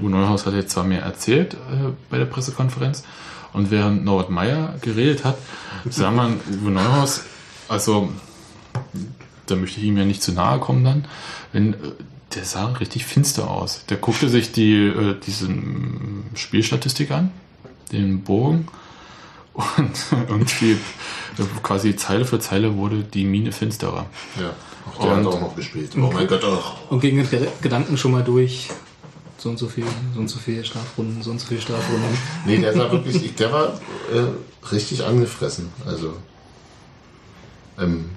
[0.00, 3.04] Uwe Neuhaus hat jetzt zwar mehr erzählt äh, bei der Pressekonferenz
[3.52, 5.36] und während Norbert Meyer geredet hat,
[5.88, 7.22] sah man Uwe Neuhaus,
[7.68, 8.10] also
[9.46, 11.04] da möchte ich ihm ja nicht zu nahe kommen dann,
[11.52, 11.76] wenn äh,
[12.34, 13.84] der sah richtig finster aus.
[13.88, 17.32] Der guckte sich die äh, diese mm, Spielstatistik an,
[17.90, 18.68] den Bogen
[19.54, 19.90] und
[20.28, 20.76] irgendwie
[21.64, 24.06] quasi Zeile für Zeile wurde die Mine finsterer.
[24.40, 24.50] Ja,
[24.94, 25.90] auch der Und- hat auch noch gespielt.
[25.96, 26.88] Oh mein Gott, auch.
[26.90, 28.68] Und gegen den Ge- Gedanken schon mal durch.
[29.40, 32.10] So und so viel, so und so viel Strafrunden, so und so viel Strafrunden.
[32.44, 33.68] Nee, der sah wirklich, der war
[34.12, 35.70] äh, richtig angefressen.
[35.86, 36.12] Also,
[37.78, 38.10] ähm,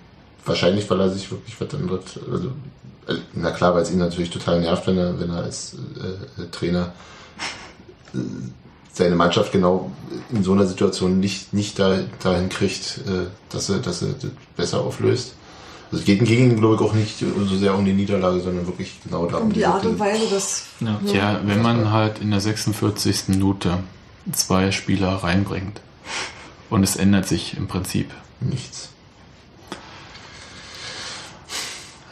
[0.43, 2.19] wahrscheinlich, weil er sich wirklich verändert.
[2.29, 2.47] Also,
[3.07, 6.41] äh, na klar, weil es ihn natürlich total nervt, wenn er, wenn er als äh,
[6.41, 6.91] äh, Trainer
[8.13, 8.17] äh,
[8.91, 9.91] seine Mannschaft genau
[10.29, 14.31] in so einer Situation nicht, nicht da, dahin kriegt, äh, dass er, dass er das
[14.57, 15.35] besser auflöst.
[15.93, 18.99] Also es geht gegen glaube ich, auch nicht so sehr um die Niederlage, sondern wirklich
[19.03, 19.47] genau darum.
[19.47, 20.99] Um die Art und Weise, dass Ja.
[21.07, 23.25] Tja, wenn man halt in der 46.
[23.27, 23.77] Minute
[24.31, 25.81] zwei Spieler reinbringt
[26.71, 28.09] und es ändert sich im Prinzip.
[28.39, 28.89] Nichts.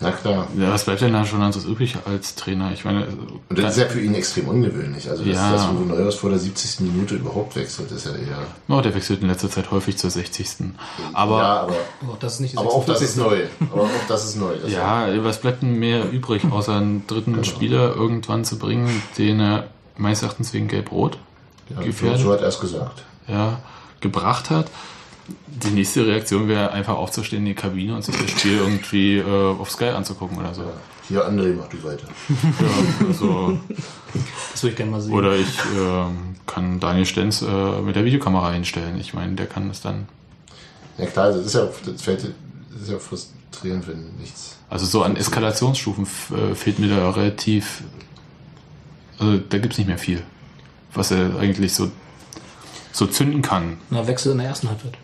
[0.01, 0.47] Na klar.
[0.57, 2.71] Ja, was bleibt denn da schon anderes übrig als Trainer?
[2.73, 3.05] Ich meine,
[3.49, 5.09] Und das ist ja für ihn extrem ungewöhnlich.
[5.09, 5.51] Also, dass, Ja.
[5.51, 6.81] dass Uwe Neuhaus vor der 70.
[6.91, 8.39] Minute überhaupt wechselt, ist ja eher.
[8.67, 10.47] oh, der wechselt in letzter Zeit häufig zur 60.
[11.13, 11.75] Aber ja, aber,
[12.07, 13.09] Oh, das ist nicht aber auch das 46.
[13.09, 13.67] ist neu.
[13.71, 14.53] Aber auch das ist neu.
[14.61, 17.43] Das ja, was bleibt denn mehr übrig, außer einen dritten Genau.
[17.43, 21.17] Spieler irgendwann zu bringen, den er meines Erachtens wegen Gelb-Rot
[21.69, 22.21] ja, so, gefährdet.
[22.21, 23.03] so hat er es gesagt.
[23.27, 23.59] ja,
[23.99, 24.65] gebracht hat.
[25.47, 29.23] Die nächste Reaktion wäre einfach aufzustehen in die Kabine und sich das Spiel irgendwie äh,
[29.59, 30.63] auf Sky anzugucken oder so.
[30.63, 30.71] Ja.
[31.07, 32.07] Hier, André, mach du weiter.
[32.59, 33.59] Ja, also,
[34.51, 35.13] Das würde ich gerne mal sehen.
[35.13, 38.99] oder ich ähm, kann Daniel Stenz äh, mit der Videokamera hinstellen.
[38.99, 40.07] Ich meine, der kann es dann.
[40.97, 42.23] Ja klar, das ist ja, das fällt,
[42.73, 44.57] das ist ja frustrierend, wenn nichts.
[44.69, 47.83] Also so an Eskalationsstufen äh, fehlt mir da relativ.
[49.19, 50.23] Also da gibt es nicht mehr viel,
[50.93, 51.91] was er eigentlich so,
[52.91, 53.77] so zünden kann.
[53.89, 54.97] Na, Wechsel in der ersten Halbzeit.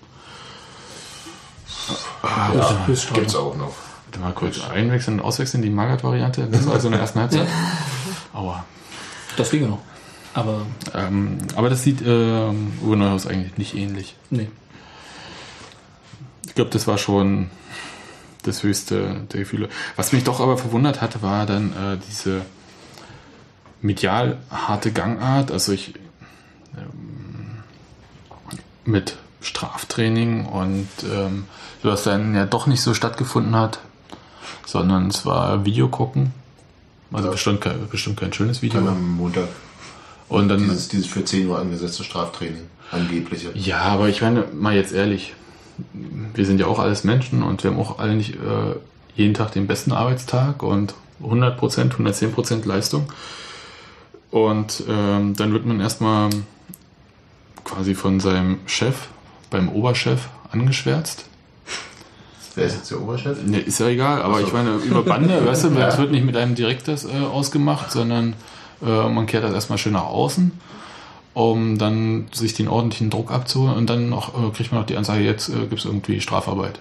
[2.22, 3.22] Ah, Ja, Höchststrafe.
[3.22, 3.74] gibt's auch noch.
[4.06, 6.48] Warte mal kurz einwechseln und auswechseln, die Magath-Variante.
[6.52, 7.48] Das war also in der ersten Halbzeit.
[8.34, 8.66] Aua.
[9.36, 9.80] Das ginge noch.
[10.34, 14.16] Aber Ähm, aber das sieht ähm, Uwe Neuhaus eigentlich nicht ähnlich.
[14.30, 14.50] nee.
[16.48, 17.50] Ich glaube, das war schon
[18.44, 19.70] das höchste der Gefühle.
[19.96, 22.42] Was mich doch aber verwundert hatte, war dann äh, diese
[23.82, 25.52] medial harte Gangart.
[25.52, 25.94] Also ich
[26.78, 27.60] ähm,
[28.86, 31.46] mit Straftraining und ähm,
[31.84, 33.80] was dann ja doch nicht so stattgefunden hat,
[34.66, 36.34] sondern es war Video gucken.
[37.14, 37.32] Also Ja.
[37.32, 38.82] bestimmt, kein, bestimmt kein schönes Video.
[38.82, 39.48] Dann am Montag
[40.28, 42.64] Und dann dieses, dieses für 10 Uhr angesetzte Straftraining.
[42.92, 43.52] Angebliche.
[43.54, 45.34] Ja, aber ich meine, mal jetzt ehrlich,
[46.34, 48.76] wir sind ja auch alles Menschen und wir haben auch alle nicht äh,
[49.16, 51.58] jeden Tag den besten Arbeitstag und 100%,
[51.96, 53.12] 110% Leistung.
[54.32, 56.30] Und ähm, dann wird man erstmal
[57.64, 59.08] quasi von seinem Chef,
[59.50, 61.26] beim Oberchef, angeschwärzt.
[62.56, 63.38] Wer ist jetzt der Oberchef?
[63.46, 64.48] Ne, ist ja egal, aber so.
[64.48, 65.90] ich meine, über Bande, weißt du, Ja.
[65.90, 68.34] es wird nicht mit einem direkt das äh, ausgemacht, sondern
[68.84, 70.52] äh, man kehrt das erstmal schön nach außen,
[71.34, 74.98] um dann sich den ordentlichen Druck abzuholen und dann noch, äh, kriegt man noch die
[74.98, 76.80] Ansage, jetzt äh, gibt es irgendwie Strafarbeit.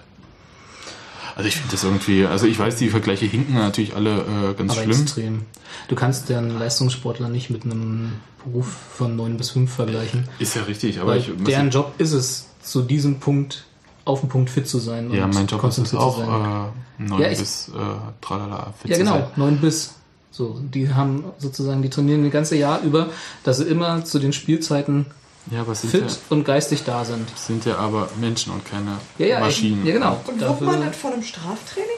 [1.35, 4.71] Also ich finde das irgendwie, also ich weiß, die Vergleiche hinken natürlich alle äh, ganz
[4.71, 5.01] Aber schlimm.
[5.03, 5.41] extrem.
[5.87, 8.65] Du kannst einen Leistungssportler nicht mit einem Beruf
[8.97, 10.27] von 9 bis 5 vergleichen.
[10.39, 13.63] Ist ja richtig, aber Weil ich deren Job ist es, zu diesem Punkt
[14.05, 15.11] auf den Punkt fit zu sein.
[15.11, 16.71] Ja, und mein Job ist es konzentriert zu auch, sein.
[16.99, 17.71] äh, 9 Ja, ich- bis äh,
[18.21, 19.25] tralala fit Ja, zu genau, sein.
[19.35, 19.93] 9 bis.
[20.31, 23.07] So, die haben sozusagen, die trainieren das ganze Jahr über,
[23.43, 25.07] dass sie immer zu den Spielzeiten
[25.49, 27.27] Ja, aber es sind fit ja, und geistig da sind.
[27.37, 29.85] sind ja aber Menschen und keine Ja, ja, Maschinen.
[29.85, 30.19] ja genau.
[30.27, 31.89] Und wird man nicht von einem Straftraining?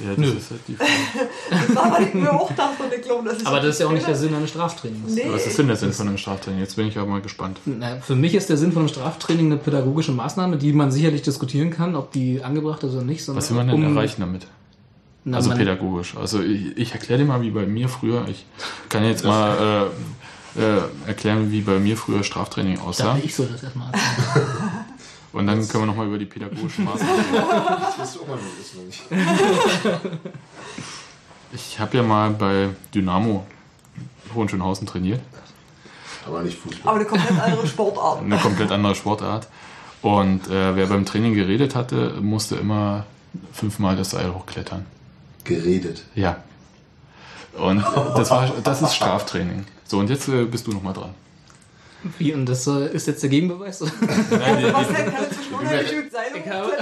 [0.00, 0.26] Ja, das Nö.
[0.32, 0.90] ist halt die Frage.
[1.50, 3.92] Das war, was ich mir auch dachte und ich glaube, Aber das ist ja auch
[3.92, 5.14] nicht der Sinn eines Straftrainings.
[5.14, 5.22] Nee.
[5.28, 6.60] Was ist denn der Sinn von einem Straftraining?
[6.60, 7.60] Jetzt bin ich aber mal gespannt.
[7.64, 11.22] Na, für mich ist der Sinn von einem Straftraining eine pädagogische Maßnahme, die man sicherlich
[11.22, 13.24] diskutieren kann, ob die angebracht ist oder nicht.
[13.24, 14.46] sondern Was will man denn um- erreichen damit?
[15.24, 16.16] Na, Also pädagogisch.
[16.16, 18.44] Also ich, ich erkläre dir mal, wie bei mir früher, ich
[18.88, 19.88] kann jetzt mal
[20.56, 23.14] äh, äh, erklären, wie bei mir früher Straftraining aussah.
[23.14, 24.46] dachte, ich soll das erstmal erzählen.
[25.34, 27.44] Und dann können wir nochmal über die pädagogischen Maßnahmen reden.
[27.80, 29.02] Das wirst du auch mal wissen, nicht.
[31.52, 33.44] Ich habe ja mal bei Dynamo
[34.34, 35.20] Hohenschönhausen trainiert.
[36.26, 36.88] Aber nicht Fußball.
[36.88, 38.22] Aber eine komplett andere Sportart.
[38.22, 39.48] Eine komplett andere Sportart.
[40.02, 43.04] Und äh, wer beim Training geredet hatte, musste immer
[43.52, 44.86] fünfmal das Seil hochklettern.
[45.44, 46.04] Geredet.
[46.14, 46.38] Ja.
[47.56, 47.84] Und
[48.16, 49.64] das, war, das ist Straftraining.
[49.84, 51.14] So, und jetzt äh, bist du nochmal dran.
[52.18, 53.80] Wie, und das äh, ist jetzt der Gegenbeweis?
[53.80, 54.72] Nein, die, denn?
[54.72, 56.24] Kann inzwischen unheimlich gut sein.
[56.34, 56.72] Ich habe-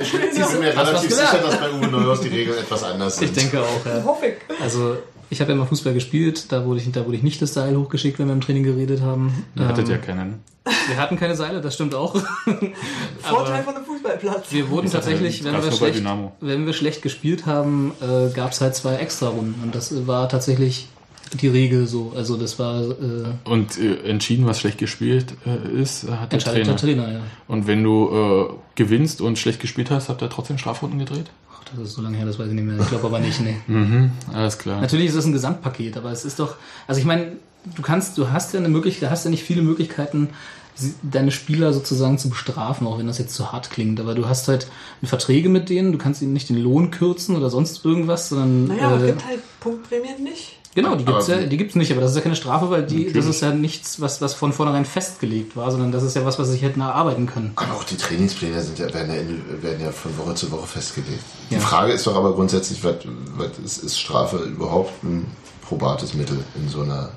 [0.00, 3.26] Ich bin mir relativ sicher, dass bei Uwe Neuhaus die Regeln etwas anders sind.
[3.28, 4.02] Ich denke auch, ja.
[4.04, 4.34] Hoffe ich.
[4.62, 4.96] Also,
[5.30, 7.76] ich habe ja mal Fußball gespielt, da wurde ich, da wurde ich nicht das Seil
[7.76, 9.44] hochgeschickt, wenn wir im Training geredet haben.
[9.56, 10.42] ihr hattet Ähm, ja keinen.
[10.88, 12.14] Wir hatten keine Seile, das stimmt auch.
[13.20, 14.46] Vorteil von einem Fußballplatz.
[14.50, 16.02] Wir wurden tatsächlich, wenn wir, schlecht,
[16.40, 19.62] wenn wir schlecht gespielt haben, äh, gab es halt zwei Extra-Runden.
[19.62, 20.88] Und das war tatsächlich
[21.32, 22.12] die Regel so.
[22.16, 22.94] Also das war äh,
[23.44, 26.64] Und äh, entschieden, was schlecht gespielt äh, ist, äh, hat der entscheidet Trainer.
[26.64, 27.20] der Trainer, ja.
[27.48, 31.26] Und wenn du äh, gewinnst und schlecht gespielt hast, habt ihr trotzdem Strafrunden gedreht?
[31.52, 32.78] Ach, das ist so lange her, das weiß ich nicht mehr.
[32.78, 33.56] Ich glaube aber nicht, nee.
[33.66, 34.80] Mhm, alles klar.
[34.80, 36.56] Natürlich ist es ein Gesamtpaket, aber es ist doch,
[36.86, 37.32] also ich meine,
[37.74, 40.28] du kannst, du hast ja eine Möglichkeit, hast ja nicht viele Möglichkeiten,
[41.02, 44.00] deine Spieler sozusagen zu bestrafen, auch wenn das jetzt zu hart klingt.
[44.00, 44.66] Aber du hast halt
[45.04, 48.88] Verträge mit denen, du kannst ihnen nicht den Lohn kürzen oder sonst irgendwas, sondern Naja,
[48.88, 50.58] aber es äh, gibt halt Punktprämien nicht.
[50.74, 52.82] Genau, die gibt's Aber- ja, die gibt's nicht, aber das ist ja keine Strafe, weil
[52.84, 56.24] die, das ist ja nichts, was, was von vornherein festgelegt war, sondern das ist ja
[56.24, 57.52] was, was sich hätten erarbeiten können.
[57.56, 60.66] Aber auch die Trainingspläne sind ja, werden, ja, in- werden ja von Woche zu Woche
[60.66, 61.22] festgelegt.
[61.50, 61.58] Ja.
[61.58, 62.96] Die Frage ist doch aber grundsätzlich, was,
[63.36, 65.26] was ist, ist Strafe überhaupt ein
[65.66, 67.10] probates Mittel in so einer.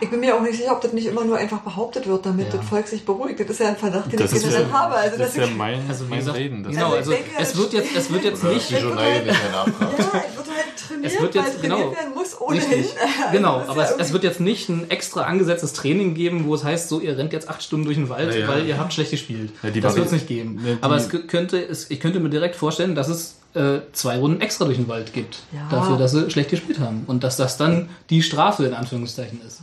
[0.00, 2.52] Ich bin mir auch nicht sicher, ob das nicht immer nur einfach behauptet wird, damit
[2.52, 2.58] Ja.
[2.58, 3.38] das Volk sich beruhigt.
[3.38, 4.94] Das ist ja ein Verdacht, den Das ich generell ja, habe.
[4.96, 6.64] Also, das ist ja ich, mein, Also mein Reden.
[6.64, 9.80] Genau, ich also denke, es wird jetzt, es wird jetzt nicht, nicht mehr nachfragt.
[9.80, 11.92] ja, es wird halt trainiert, Es wird jetzt- weil trainiert genau.
[11.92, 12.62] werden muss ohnehin.
[12.68, 12.94] Richtig.
[13.22, 16.54] Also Genau, aber ja es, es wird jetzt nicht ein extra angesetztes Training geben, wo
[16.54, 18.48] es heißt, so ihr rennt jetzt acht Stunden durch den Wald, Ja, ja.
[18.48, 19.50] weil ihr habt schlecht gespielt.
[19.80, 20.60] Das wird es nicht geben.
[20.80, 24.64] Aber es könnte, es, ich könnte mir direkt vorstellen, dass es äh, zwei Runden extra
[24.64, 25.68] durch den Wald gibt, Ja.
[25.70, 29.60] dafür, dass sie schlecht gespielt haben und dass das dann die Strafe in Anführungszeichen ist.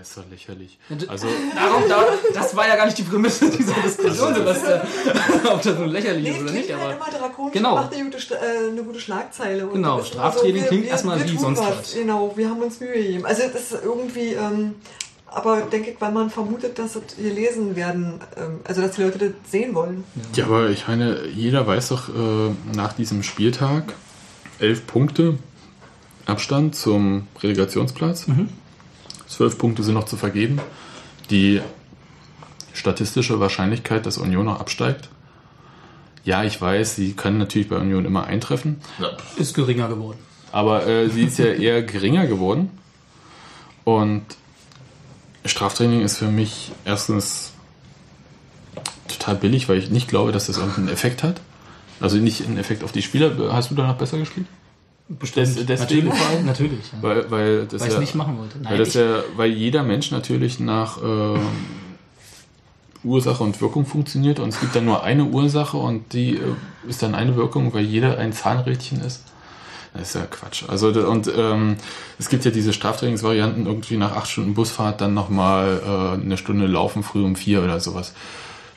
[0.00, 0.78] Ist doch lächerlich.
[1.08, 4.80] Also, Darum, da, das war ja gar nicht die Prämisse dieser Diskussion, Sebastian.
[5.52, 7.74] Ob das nun lächerlich Nee, ist oder nicht, halt aber immer drakonisch Genau.
[7.76, 9.66] macht eine gute, äh, eine gute Schlagzeile.
[9.66, 11.78] Und Genau, das immer Straftraining wir- klingt wir- erstmal wir wie sonst was.
[11.78, 11.94] was.
[11.94, 13.26] Genau, wir haben uns Mühe gegeben.
[13.26, 14.74] Also das ist irgendwie, ähm,
[15.26, 19.18] aber denke ich, weil man vermutet, dass es gelesen werden, ähm, also dass die Leute
[19.18, 20.04] das sehen wollen.
[20.34, 22.12] ja, aber ich meine, jeder weiß doch äh,
[22.74, 23.92] nach diesem Spieltag
[24.58, 25.38] elf Punkte
[26.26, 28.26] Abstand zum Relegationsplatz.
[29.30, 30.60] Zwölf Punkte sind noch zu vergeben.
[31.30, 31.60] Die
[32.72, 35.08] statistische Wahrscheinlichkeit, dass Union noch absteigt.
[36.24, 38.80] Ja, ich weiß, sie kann natürlich bei Union immer eintreffen.
[38.98, 39.10] Ja.
[39.36, 40.18] ist geringer geworden.
[40.50, 42.70] Aber äh, sie ist ja eher geringer geworden.
[43.84, 44.24] Und
[45.44, 47.52] Straftraining ist für mich erstens
[49.06, 51.40] total billig, weil ich nicht glaube, dass das irgendeinen Effekt hat.
[52.00, 53.52] Also nicht einen Effekt auf die Spieler.
[53.52, 54.46] Hast du danach besser gespielt?
[55.18, 55.46] Bestimmt.
[55.58, 56.92] Des- deswegen natürlich, natürlich.
[56.92, 56.98] Ja.
[57.02, 58.58] Weil, weil das Weil ich ja, nicht machen wollte.
[58.58, 61.40] Nein, weil, das ja, weil jeder Mensch natürlich nach ähm,
[63.02, 66.40] Ursache und Wirkung funktioniert und es gibt dann nur eine Ursache und die äh,
[66.88, 69.24] ist dann eine Wirkung, weil jeder ein Zahnrädchen ist.
[69.94, 70.64] Das ist ja Quatsch.
[70.68, 71.76] Also und ähm,
[72.18, 76.66] es gibt ja diese Straftrainingsvarianten irgendwie nach acht Stunden Busfahrt dann nochmal äh, eine Stunde
[76.66, 78.12] laufen früh um vier oder sowas.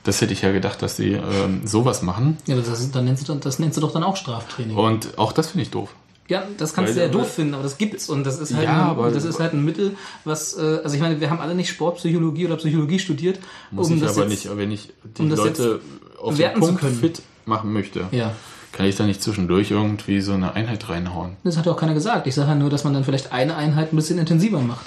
[0.05, 2.37] Das hätte ich ja gedacht, dass sie ähm, sowas machen.
[2.47, 4.75] ja, das, ist- dann nennst du, dann- das nennst du doch dann auch Straftraining.
[4.75, 5.93] Und auch das finde ich doof.
[6.29, 8.63] Ja, das kannst Weil- du ja doof finden, aber das gibt's und das ist halt,
[8.63, 9.91] Ja, ein, aber- das ist halt ein Mittel,
[10.23, 13.39] was, äh, also ich meine, wir haben alle nicht Sportpsychologie oder Psychologie studiert,
[13.71, 15.81] Muss um ich das aber jetzt, nicht, wenn ich die um das Leute
[16.21, 16.95] auf den werten zu Punkt können.
[16.95, 18.33] fit machen möchte, Ja,
[18.71, 21.35] kann ich da nicht zwischendurch irgendwie so eine Einheit reinhauen.
[21.43, 22.25] das hat ja auch keiner gesagt.
[22.25, 24.85] Ich sage ja nur, dass man dann vielleicht eine Einheit ein bisschen intensiver macht.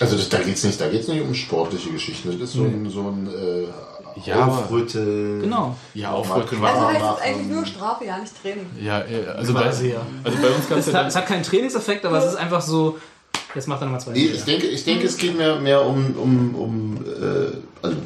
[0.00, 2.30] Also das, da geht es nicht, da geht's nicht um sportliche Geschichten.
[2.32, 3.66] Das ist so ein, so ein äh,
[4.24, 5.40] Ja, Aufrütteln.
[5.42, 5.76] Genau.
[5.94, 8.66] Ja, aufrütteln war Also heißt es eigentlich nur Strafe, ja nicht Training.
[8.80, 12.04] Ja, äh, also bei, also bei uns gab es Es hat, es hat keinen Trainingseffekt,
[12.04, 12.98] aber es ist einfach so,
[13.54, 14.12] jetzt macht er nochmal zwei.
[14.12, 17.96] Nee, ich denke, ich denke, es geht mehr, mehr um, um, um äh, also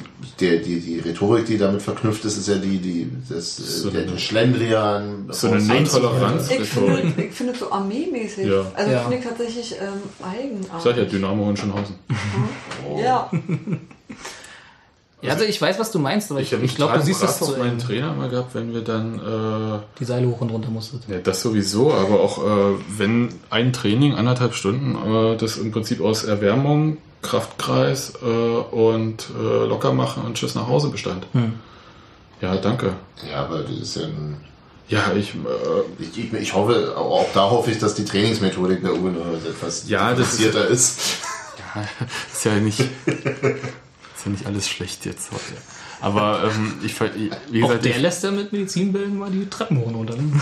[0.40, 3.92] der, die, die Rhetorik, die damit verknüpft ist, ist ja die, die das, So äh,
[3.92, 5.26] der, eine- der Schlendrian.
[5.30, 6.50] so eine Non-Toleranz.
[6.50, 8.46] Ich finde, ich finde so armeemäßig.
[8.46, 8.64] Ja.
[8.74, 9.00] Also Ja.
[9.02, 10.82] finde ich tatsächlich ähm, eigenartig.
[10.82, 11.94] Sag ja, Dynamo in Schönhausen.
[12.98, 13.00] Ja.
[13.02, 13.30] Ja,
[15.26, 17.56] also ich weiß, was du meinst, aber ich, hab ich glaube, du siehst das auf
[17.58, 17.78] meinen.
[17.78, 21.02] Trainer mal gehabt, wenn wir dann äh, Die Seile hoch und runter musstet.
[21.08, 26.00] Ja, das sowieso, aber auch äh, wenn ein Training anderthalb Stunden, äh, das im Prinzip
[26.00, 31.26] aus Erwärmung, Kraftkreis äh, und äh, locker machen und Tschüss nach Hause bestand.
[31.32, 31.54] Hm.
[32.40, 32.92] Ja, danke.
[33.28, 34.36] Ja, aber das ist ja ein,
[34.88, 35.38] Ja, ich, äh,
[36.02, 39.88] ich, ich, ich hoffe, auch da hoffe ich, dass die Trainingsmethodik der Uwe noch etwas
[39.88, 41.00] Ja, das ist- differenzierter ist.
[42.32, 42.84] ist ja nicht,
[44.26, 45.40] ist ja nicht alles schlecht jetzt heute.
[46.00, 46.94] Aber ähm, ich,
[47.50, 50.16] wie Auch gesagt, der ich, lässt ja mit Medizinbällen mal die Treppen hoch und runter.
[50.16, 50.40] Ne?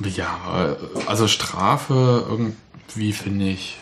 [0.16, 3.78] ja, äh, also Strafe irgendwie finde ich.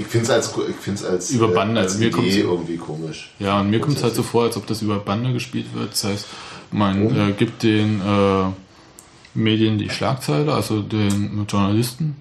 [0.00, 3.32] Ich finde es als, ich find's als, Über äh, Bande, als mir Idee irgendwie komisch.
[3.40, 5.92] Ja, und mir kommt es halt so vor, als ob das über Bande gespielt wird.
[5.92, 6.26] Das heißt,
[6.70, 8.44] man äh, gibt den äh,
[9.34, 12.16] Medien die Schlagzeile, also den Journalisten.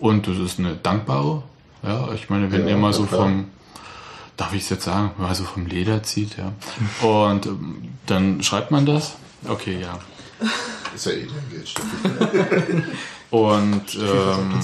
[0.00, 1.44] Und das ist eine dankbare.
[1.84, 3.22] Ja, ich meine, wenn Ja, ihr mal so klar.
[3.22, 3.44] vom,
[4.38, 6.52] darf ich es jetzt sagen, also vom Leder zieht, ja.
[7.06, 9.16] Und ähm, dann schreibt man das.
[9.46, 9.98] Okay, ja.
[10.94, 12.84] Ist ja eh dein Geld.
[13.30, 14.60] Und ähm,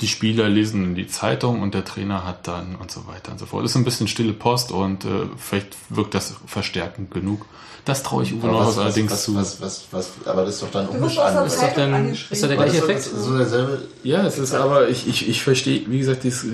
[0.00, 3.38] die Spieler lesen in die Zeitung und der Trainer hat dann und so weiter und
[3.38, 3.64] so fort.
[3.64, 7.46] Das ist ein bisschen stille Post und äh, vielleicht wirkt das verstärkend genug.
[7.84, 9.34] Das traue ich Uwe Neuhaus allerdings was, zu.
[9.34, 11.52] was, was, was, aber das ist doch dann der anders.
[11.54, 12.32] Ist doch dann- angeschrieben.
[12.32, 13.02] ist doch der gleiche das Effekt.
[13.04, 13.82] so derselbe.
[14.02, 16.46] ja, es ist aber, ich, ich, ich verstehe, wie gesagt, dies,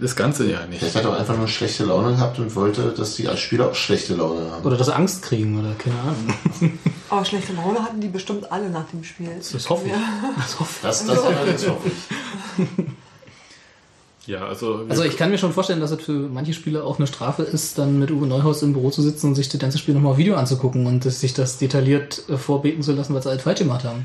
[0.00, 0.78] das Ganze ja nicht.
[0.78, 3.66] Vielleicht hat er auch einfach nur schlechte Laune gehabt und wollte, dass die als Spieler
[3.68, 4.64] auch schlechte Laune haben.
[4.64, 6.78] Oder dass sie Angst kriegen oder keine Ahnung.
[7.10, 9.28] Aber schlechte Laune hatten die bestimmt alle nach dem Spiel.
[9.36, 9.92] Das hoffe ich.
[10.38, 10.82] Das hoffe ich.
[10.82, 12.66] Das, das allerdings hoffe ich.
[14.28, 17.06] Ja, also, Also ich kann mir schon vorstellen, dass es für manche Spieler auch eine
[17.06, 19.94] Strafe ist, dann mit Uwe Neuhaus im Büro zu sitzen und sich das ganze Spiel
[19.94, 23.40] nochmal auf Video anzugucken und sich das detailliert äh, vorbeten zu lassen, was sie halt
[23.40, 24.04] falsch gemacht haben.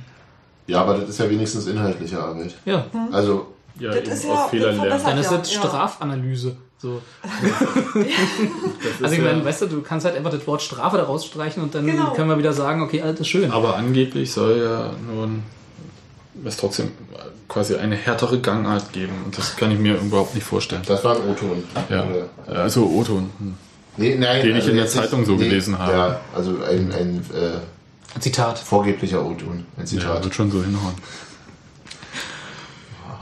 [0.68, 2.56] Ja, aber das ist ja wenigstens inhaltliche Arbeit.
[2.64, 5.04] Ja, Also, ja, Das eben ist ja- aus Fehlern das lernen.
[5.06, 5.60] dann ist ja, das ja.
[5.60, 6.56] Strafanalyse.
[6.78, 7.02] So.
[7.22, 11.04] Das Also ich meine, ja- weißt du, du kannst halt einfach das Wort Strafe da
[11.04, 12.14] rausstreichen und dann Genau.
[12.14, 13.52] können wir wieder sagen, okay, alles ist schön.
[13.52, 15.44] Aber angeblich soll ja nun
[16.46, 16.92] es trotzdem
[17.48, 19.14] quasi eine härtere Gangart geben.
[19.26, 20.82] Und das kann ich mir überhaupt nicht vorstellen.
[20.88, 21.64] das war ein O-Ton.
[21.90, 23.30] Ja, Oder- also O-Ton.
[23.40, 23.54] Hm.
[23.98, 25.92] Nee, nein, Den ich in der jetzt nicht- Zeitung so gelesen habe.
[25.92, 28.58] Ja, also ein, ein äh, Zitat.
[28.60, 29.58] vorgeblicher O-Ton.
[29.60, 30.24] Ein Ja, Zitat.
[30.24, 30.96] wird schon so hinhauen.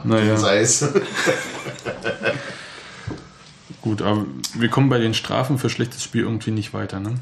[0.03, 0.83] Naja, Sei es.
[3.81, 7.15] gut, aber wir kommen bei den Strafen für schlechtes Spiel irgendwie nicht weiter, ne?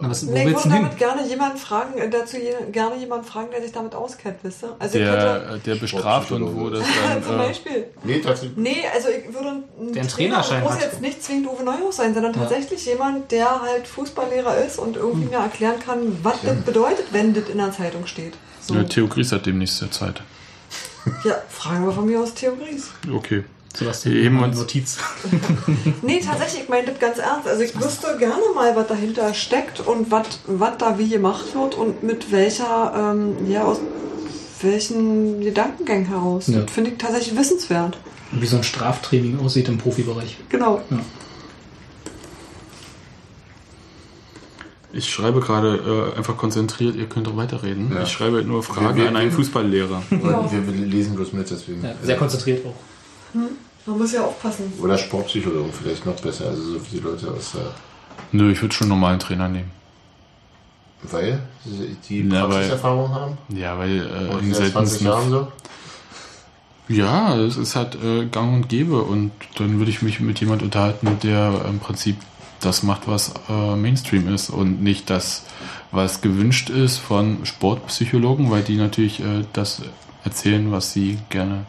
[0.00, 0.70] Na, was, wo Nee, ich würde hin?
[0.72, 4.62] damit gerne jemanden fragen, äh, dazu je, gerne jemanden fragen, der sich damit auskennt, wisst
[4.64, 4.74] ihr?
[4.78, 6.84] Also ich könnte, Der, der bestraft und wo das
[7.24, 7.40] zum dann.
[7.40, 7.84] Äh, Beispiel.
[8.04, 8.56] Nee, tatsächlich.
[8.56, 10.82] Nee, also ich würde ein Der einen Trainerschein muss hat.
[10.82, 12.40] jetzt nicht zwingend Uwe Neuhaus sein, sondern Ja.
[12.40, 15.30] tatsächlich jemand, der halt Fußballlehrer ist und irgendwie Hm.
[15.30, 18.34] mir erklären kann, was das bedeutet, wenn das in der Zeitung steht.
[18.60, 18.74] So.
[18.74, 20.22] ja, Theo Gries hat demnächst der Zeit.
[21.24, 22.90] Ja, fragen wir von mir aus Theories.
[23.14, 23.44] Okay.
[23.76, 24.98] Sebastian, eine uns- Notiz.
[26.02, 27.46] Nee, tatsächlich, ich meine das ganz ernst.
[27.46, 31.74] Also ich wüsste gerne mal, was dahinter steckt und was was da wie gemacht wird
[31.74, 33.78] und mit welcher, ähm, ja, aus
[34.62, 36.48] welchen Gedankengängen heraus.
[36.48, 36.60] Ja.
[36.62, 37.98] Das finde ich tatsächlich wissenswert.
[38.32, 40.36] Wie so ein Straftraining aussieht im Profibereich.
[40.48, 40.82] Genau.
[44.92, 47.92] Ich schreibe gerade äh, einfach konzentriert, ihr könnt auch weiterreden.
[47.94, 48.02] Ja.
[48.02, 50.02] Ich schreibe halt nur Fragen Wir- wir- an einen Fußballlehrer.
[50.10, 51.84] Wir, wir lesen bloß mit, deswegen.
[51.84, 52.74] Ja, sehr konzentriert auch.
[53.34, 54.72] Man muss ja aufpassen.
[54.80, 56.48] Oder Sportpsychologen vielleicht noch besser.
[56.48, 57.72] Also so wie die Leute aus der.
[58.32, 59.70] Nö, ich würde schon einen normalen Trainer nehmen.
[61.02, 61.40] Weil
[62.08, 63.38] die Na, weil- Praxiserfahrung haben.
[63.48, 65.52] Ja, weil äh, in seit 20 seltensten Jahren so.
[66.88, 70.62] Ja, es ist halt äh, gang und gäbe und dann würde ich mich mit jemand
[70.62, 72.16] unterhalten, der im Prinzip
[72.60, 75.44] das macht, was äh, Mainstream ist und nicht das,
[75.92, 79.82] was gewünscht ist von Sportpsychologen, weil die natürlich äh, das
[80.24, 81.66] erzählen, was sie gerne.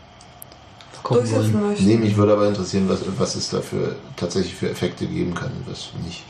[1.03, 1.75] Durchsetzen wollen.
[1.79, 5.51] Nee, mich würde aber interessieren, was, was es da für, tatsächlich für Effekte geben kann
[5.51, 6.23] und was nicht.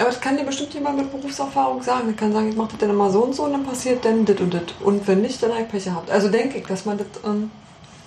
[0.00, 2.08] Aber das kann dir bestimmt jemand mit Berufserfahrung sagen.
[2.08, 4.24] Der kann sagen, ich mache das dann immer so und so und dann passiert dann
[4.24, 4.62] das und das.
[4.80, 6.10] Und wenn nicht, dann habe ich Pech gehabt.
[6.10, 7.06] Also denke ich, dass man das...
[7.24, 7.50] Ähm,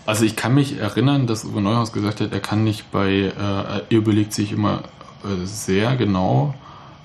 [0.06, 3.32] Also ich kann mich erinnern, dass Uwe Neuhaus gesagt hat, er kann nicht bei, äh,
[3.38, 4.84] er überlegt sich immer
[5.24, 6.54] äh, sehr genau,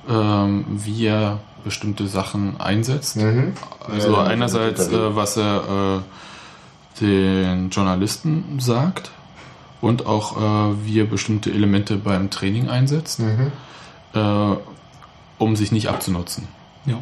[0.09, 3.17] ähm, wie er bestimmte Sachen einsetzt.
[3.17, 3.53] Mhm.
[3.89, 6.01] Also Ja, einerseits, äh, was er äh,
[7.01, 9.11] den Journalisten sagt
[9.81, 13.21] und auch äh, wie er bestimmte Elemente beim Training einsetzt,
[14.15, 14.21] äh,
[15.39, 16.49] um sich nicht abzunutzen.
[16.87, 16.99] Ja.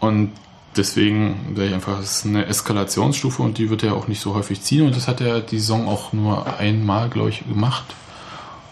[0.00, 0.32] Und
[0.76, 4.34] deswegen sage ich einfach, es ist eine Eskalationsstufe und die wird er auch nicht so
[4.34, 4.86] häufig ziehen.
[4.86, 7.84] Und das hat er die Saison auch nur einmal, glaube ich, gemacht.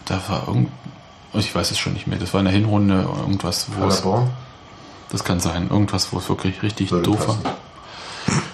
[0.05, 0.69] Da war irgend.
[1.33, 2.19] Ich weiß es schon nicht mehr.
[2.19, 4.01] Das war in der Hinrunde irgendwas, wo es.
[4.01, 4.29] Paderborn
[5.09, 5.69] Das kann sein.
[5.69, 7.37] Irgendwas, wo es wirklich richtig würde doof war.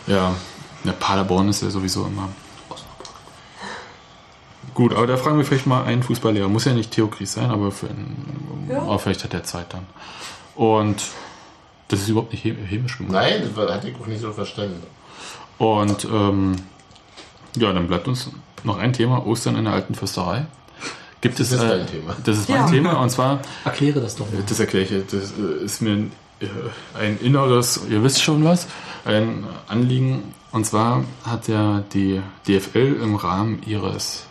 [0.08, 0.36] Ja,
[0.84, 2.30] der Paderborn ist ja sowieso immer.
[4.74, 6.48] Gut, aber da fragen wir vielleicht mal einen Fußballlehrer.
[6.50, 8.82] Muss ja nicht Theo Gries sein, aber, für einen, Ja.
[8.82, 9.88] aber vielleicht hat er Zeit dann.
[10.56, 11.02] Und
[11.88, 13.14] das ist überhaupt nicht hä- hämisch gemacht.
[13.14, 14.84] Nein, das hatte ich auch nicht so verstanden.
[15.58, 16.56] Und ähm,
[17.56, 18.30] ja, dann bleibt uns
[18.64, 20.46] noch ein Thema: Ostern in der alten Fürsterei.
[21.22, 22.16] Gibt Das es ist äh, dein Thema.
[22.24, 22.68] Das ist mein Ja.
[22.70, 24.44] Thema und zwar, Erkläre das doch mal.
[24.48, 26.06] das erkläre ich, das äh, ist mir
[26.42, 28.68] ein, äh, ein inneres, ihr wisst schon was,
[29.06, 30.34] ein Anliegen.
[30.52, 34.26] Und zwar hat ja die DFL im Rahmen ihres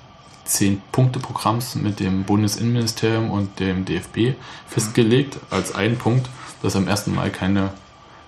[0.48, 4.34] 10-Punkte-Programms mit dem Bundesinnenministerium und dem DFB
[4.68, 6.28] festgelegt, als einen Punkt,
[6.62, 7.08] dass am 1.
[7.08, 7.70] Mai keine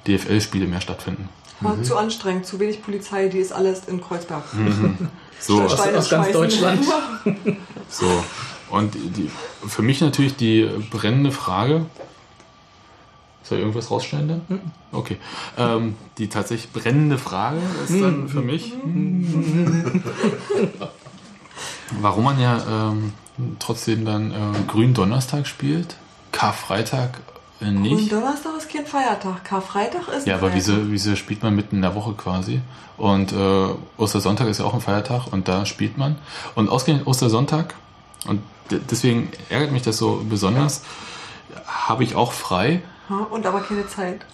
[0.06, 1.28] DFL-Spiele mehr stattfinden.
[1.60, 4.44] War zu anstrengend, zu wenig Polizei, die ist alles in Kreuzberg.
[5.40, 6.32] So, Aus- aus ganz.
[6.32, 6.84] Deutschland.
[7.88, 8.24] So,
[8.70, 9.30] und die,
[9.68, 11.86] für mich natürlich die brennende Frage.
[13.48, 14.60] Soll ich irgendwas rausschneiden dann?
[14.92, 15.16] Okay.
[15.56, 18.74] Ähm, die tatsächlich brennende Frage ist dann für mich,
[22.00, 23.12] warum man ja ähm,
[23.58, 24.34] trotzdem dann äh,
[24.66, 25.96] Gründonnerstag spielt,
[26.32, 27.20] Karfreitag
[27.60, 28.12] äh, nicht.
[28.12, 29.44] Donnerstag ist kein Feiertag.
[29.44, 32.60] Karfreitag ist Ja, aber wieso, wieso spielt man mitten in der Woche quasi?
[32.96, 36.16] Und äh, Ostersonntag ist ja auch ein Feiertag und da spielt man.
[36.54, 37.74] Und ausgerechnet Ostersonntag,
[38.26, 38.40] und
[38.70, 40.82] de- deswegen ärgert mich das so besonders,
[41.66, 42.82] habe ich auch frei.
[43.08, 44.24] Und aber keine Zeit.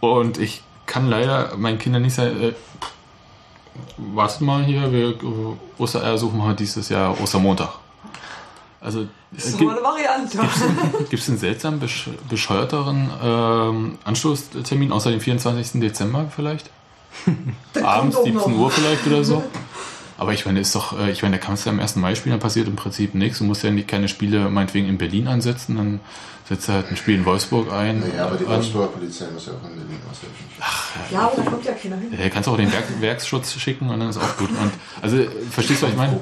[0.00, 2.52] Und ich kann leider meinen Kindern nicht sagen, äh,
[3.96, 7.70] wartet mal hier, wir äh, Ostereier suchen wir dieses Jahr Ostermontag.
[8.80, 10.38] Also Das äh, ist gibt mal eine Variante.
[11.10, 15.80] es einen seltsam besch bescheuerteren ähm, Anstoßtermin außer dem 24.
[15.80, 16.70] Dezember vielleicht?
[17.82, 18.58] Abends kommt auch 17 noch.
[18.58, 19.42] Uhr vielleicht oder so.
[20.18, 21.96] Aber ich meine, ist doch, äh, ich meine, da kannst du ja am 1.
[21.96, 23.38] Mai spielen, da passiert im Prinzip nichts.
[23.38, 26.00] Du musst ja nicht keine Spiele meinetwegen in Berlin ansetzen, dann
[26.48, 28.00] setzt du halt ein Spiel in Wolfsburg ein.
[28.00, 28.46] Naja, aber die.
[28.46, 30.46] Wolfsburger Polizei muss ja auch in Berlin aushelfen.
[31.12, 32.12] Ja, aber da kommt ja keiner hin.
[32.20, 34.50] Ja, kannst du auch den Werk Werksschutz schicken und dann ist auch gut.
[34.50, 35.18] Und, also,
[35.50, 36.14] verstehst du, was ich meine?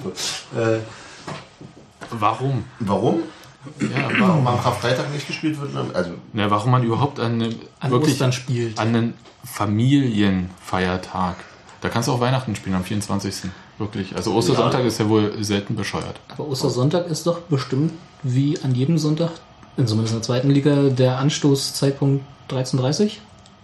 [0.57, 0.81] Äh,
[2.11, 2.65] Warum?
[2.81, 3.21] warum?
[3.81, 5.75] Ja, Warum am Karfreitag nicht gespielt wird?
[5.95, 8.79] Also, ja, warum man überhaupt an, eine, An wirklich Ostern spielt.
[8.79, 11.37] an einen Familienfeiertag.
[11.81, 13.51] Da kannst du auch Weihnachten spielen am 24.
[13.79, 14.17] Wirklich.
[14.17, 16.19] Also Ostersonntag ist ja wohl selten bescheuert.
[16.29, 19.31] Aber Ostersonntag ist doch bestimmt wie an jedem Sonntag,
[19.77, 23.19] in zumindest in der zweiten Liga, der Anstoßzeitpunkt 13.30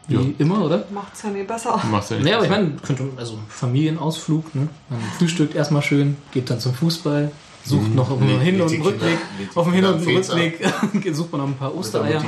[0.09, 0.21] Wie Ja.
[0.39, 0.85] immer, oder?
[0.93, 1.79] Macht's ja nie besser.
[1.81, 2.63] Du machst ja nicht Naja, aber ich besser.
[2.63, 4.69] meine, könnte, also Familienausflug, ne?
[4.91, 7.31] Man frühstückt erstmal schön, geht dann zum Fußball,
[7.65, 9.19] sucht noch auf dem Hin- und Rückweg,
[9.55, 10.05] auf dem Hin- und.
[10.07, 10.61] Rückweg
[11.15, 12.23] sucht man noch ein paar Ostereier.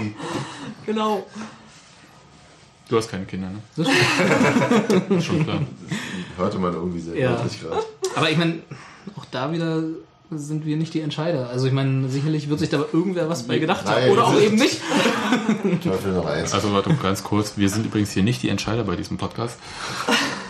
[0.87, 1.27] Genau.
[2.95, 3.59] Du hast keine Kinder, ne?
[3.77, 5.59] Das ist schon klar.
[6.37, 7.33] hörte man irgendwie sehr Ja.
[7.35, 7.83] deutlich gerade.
[8.15, 8.61] Aber ich meine,
[9.17, 9.83] auch da wieder
[10.31, 11.49] sind wir nicht die Entscheider.
[11.49, 14.01] Also ich meine, sicherlich wird sich da irgendwer was bei gedacht haben.
[14.01, 14.81] Nein, Oder auch eben nicht.
[15.83, 16.55] Teufel noch eins.
[16.55, 19.59] Also warte ganz kurz, wir sind übrigens hier nicht die Entscheider bei diesem Podcast.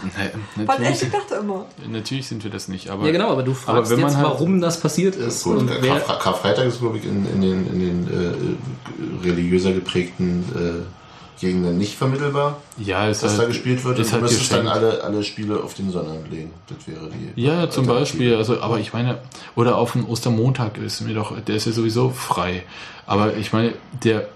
[0.02, 1.64] Was natürlich, ich dachte immer.
[1.90, 4.18] natürlich sind wir das nicht, aber Ja genau, aber du Aber fragst wenn man jetzt,
[4.18, 5.44] halt- warum das passiert ist.
[5.44, 10.44] Gut, Und Karfre Karfreitag ist, glaube ich, in, in den, in den äh, religiöser geprägten
[10.54, 11.03] äh,
[11.40, 13.98] Gegenden nicht vermittelbar, ja, ist dass halt, da gespielt wird.
[13.98, 16.52] Ist Und halt du müsstest dann alle, alle Spiele auf den Sonnabend legen.
[16.66, 17.40] Das wäre die.
[17.40, 17.86] Ja, zum.
[17.86, 18.36] Beispiel.
[18.36, 19.18] Also, aber ich meine,
[19.54, 22.62] oder auf den Ostermontag ist mir doch, der ist ja sowieso frei.
[23.06, 24.28] Aber ich meine, der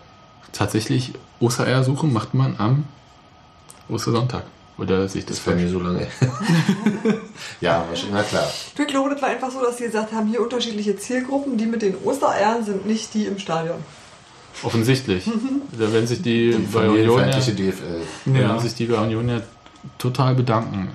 [0.52, 2.84] tatsächlich Ostereier suchen macht man am
[3.88, 4.44] Ostersonntag.
[4.78, 6.06] Oder sich das Das mir so lange.
[7.60, 8.48] ja, wahrscheinlich, na klar.
[8.78, 11.56] Ich glaube, das war einfach so, dass sie gesagt haben, hier unterschiedliche Zielgruppen.
[11.58, 13.78] Die mit den Ostereiern sind nicht die im Stadion.
[14.62, 15.24] Offensichtlich.
[15.72, 18.02] da werden sich die, Die bei Union ja, DFL.
[18.26, 19.40] werden sich die bei Union ja
[19.98, 20.88] total bedanken,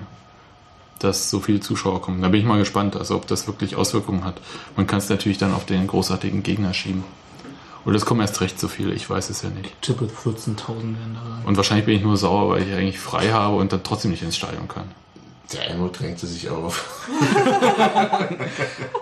[0.98, 2.22] dass so viele Zuschauer kommen.
[2.22, 4.40] Da bin ich mal gespannt, also ob das wirklich Auswirkungen hat.
[4.76, 7.04] Man kann es natürlich dann auf den großartigen Gegner schieben.
[7.84, 9.70] Oder es kommen erst recht so viele, ich weiß es ja nicht.
[9.82, 11.44] tippe 14.000 werden da sein.
[11.44, 14.22] Und wahrscheinlich bin ich nur sauer, weil ich eigentlich frei habe und dann trotzdem nicht
[14.22, 14.84] ins Stadion kann.
[15.52, 17.08] Der Eindruck drängte sich auf.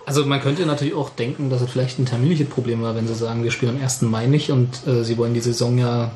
[0.06, 3.14] Also man könnte natürlich auch denken, dass es vielleicht ein terminliches Problem war, wenn sie
[3.14, 4.02] sagen, wir spielen am 1.
[4.02, 6.10] Mai nicht und äh, sie wollen die Saison ja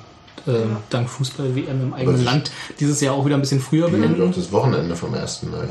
[0.47, 0.53] äh,
[0.91, 4.21] dank Fußball-WM im eigenen Land dieses Jahr auch wieder ein bisschen früher Wir haben beenden.
[4.31, 5.45] doch das Wochenende vom 1.
[5.45, 5.69] Mai.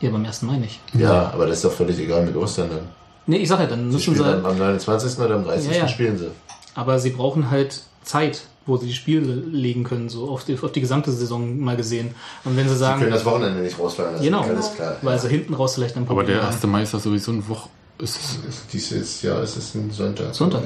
[0.00, 0.42] Ja, beim 1.
[0.42, 0.80] Mai nicht.
[0.94, 2.88] Ja, aber das ist doch völlig egal mit Ostern dann.
[3.26, 5.18] Nee, ich sag ja, dann Sie müssen sie, am, am 29.
[5.18, 5.70] oder am 30.
[5.70, 5.88] Ja, ja.
[5.88, 6.30] spielen sie.
[6.74, 10.72] aber sie brauchen halt Zeit, wo sie die Spiele legen können, so auf die, auf
[10.72, 12.14] die gesamte Saison mal gesehen.
[12.44, 14.24] Und wenn sie Sie sagen, können das Wochenende nicht rausfallen lassen.
[14.24, 14.96] genau, Alles klar.
[15.02, 16.52] weil sie hinten raus vielleicht ein Aber Problem der haben.
[16.54, 16.66] 1.
[16.66, 17.68] Mai ist ja sowieso eine Woche.
[17.98, 20.34] Ist es, Ist Dieses Jahr ist es ein Sonntag.
[20.34, 20.62] Sonntag.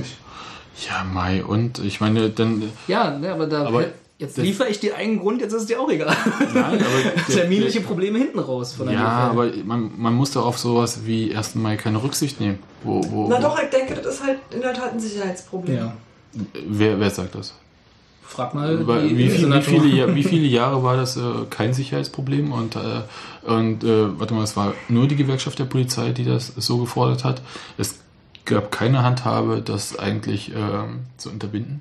[0.89, 2.63] ja, Mai und ich meine, dann.
[2.89, 3.85] Ja, ne, aber da Aber
[4.19, 6.17] jetzt liefere ich dir einen Grund, jetzt ist es dir auch egal.
[6.55, 10.59] Nein, aber Terminliche Probleme hinten raus von der Ja, aber man, man muss doch auf
[10.59, 11.55] sowas wie 1.
[11.57, 12.59] Mai keine Rücksicht nehmen.
[12.83, 15.77] Wo, wo, Na wo, doch, ich denke, das ist halt in der Tat ein Sicherheitsproblem.
[15.77, 15.93] ja.
[16.69, 17.55] Wer, wer sagt das?
[18.31, 21.21] Frag mal, wie, viel, wie, viele, wie viele Jahre war das äh,
[21.51, 22.53] kein Sicherheitsproblem?
[22.53, 23.03] Und, äh,
[23.43, 27.25] und äh, warte mal, es war nur die Gewerkschaft der Polizei, die das so gefordert
[27.25, 27.43] hat.
[27.77, 27.99] Es
[28.45, 31.81] gab keine Handhabe, das eigentlich ähm, zu unterbinden.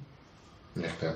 [0.73, 1.13] Ja, klar.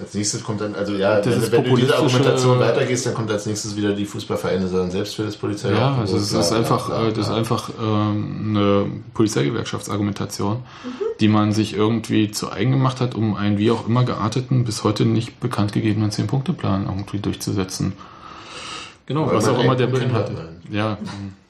[0.00, 3.30] Als nächstes kommt dann, also ja, Das wenn, wenn du diese Argumentation weitergehst, dann kommt
[3.30, 5.72] als nächstes wieder die Fußballvereine sollen selbst für das Polizei.
[5.72, 10.62] Ja, also es ist einfach, bla, äh, das ist einfach ähm, eine Polizeigewerkschaftsargumentation,
[11.20, 14.84] die man sich irgendwie zu eigen gemacht hat, um einen wie auch immer gearteten, bis
[14.84, 17.92] heute nicht bekannt gegebenen 10-Punkte-Plan irgendwie durchzusetzen.
[19.06, 20.38] Genau, Weil Was auch immer der einen Kind beinhaltet.
[20.38, 20.98] hat, Ja,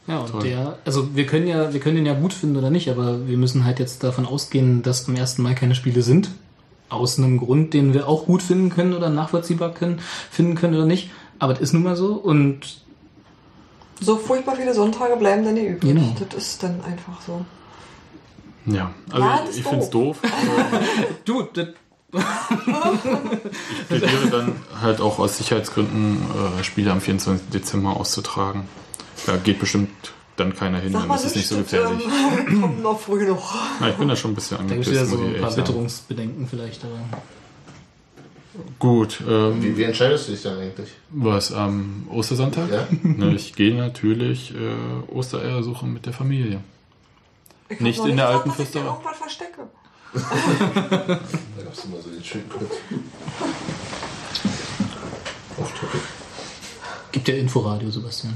[0.07, 0.43] Ja, und Toll.
[0.43, 3.37] der, also wir können ja, wir können den ja gut finden oder nicht, aber wir
[3.37, 5.39] müssen halt jetzt davon ausgehen, dass am 1.
[5.39, 6.31] Mai keine Spiele sind.
[6.91, 10.86] Aus einem Grund, den wir auch gut finden können oder nachvollziehbar können, finden können oder
[10.86, 11.11] nicht.
[11.38, 12.82] Aber das ist nun mal so und
[14.01, 15.95] So furchtbar viele Sonntage bleiben dann hier übrig.
[15.95, 16.14] Genau.
[16.28, 17.45] Das ist dann einfach so.
[18.66, 18.93] ja.
[19.11, 20.18] Also Ja, ich finde es doof.
[21.24, 21.68] du, das,
[22.12, 26.18] Ich plädiere dann halt auch aus Sicherheitsgründen,
[26.59, 27.51] äh, Spiele am 24.
[27.51, 28.64] Dezember auszutragen.
[29.26, 29.91] Da geht bestimmt
[30.41, 32.05] dann keiner hin, Sag dann ist es nicht so gefährlich.
[32.49, 33.55] Ähm, kommt noch früh noch.
[33.80, 35.57] Na, ich bin da schon ein bisschen da gibt es wieder angepisst, so ein paar.
[35.57, 36.99] Witterungsbedenken vielleicht, aber
[38.78, 40.91] Gut, ähm, Wie, wie entscheidest du dich dann eigentlich?
[41.11, 42.70] was am Ostersonntag?
[42.70, 42.86] Ja?
[43.03, 46.61] Ne, ich gehe natürlich äh, Ostereier suchen mit der Familie.
[47.68, 48.86] Ich Nicht in der gesagt, alten dass ich Fürsterei.
[48.93, 49.61] irgendwas verstecke.
[51.57, 52.70] Da gab es immer so den schönen Grund.
[55.59, 56.01] Off topic.
[57.12, 58.34] gibt ja Inforadio, Sebastian.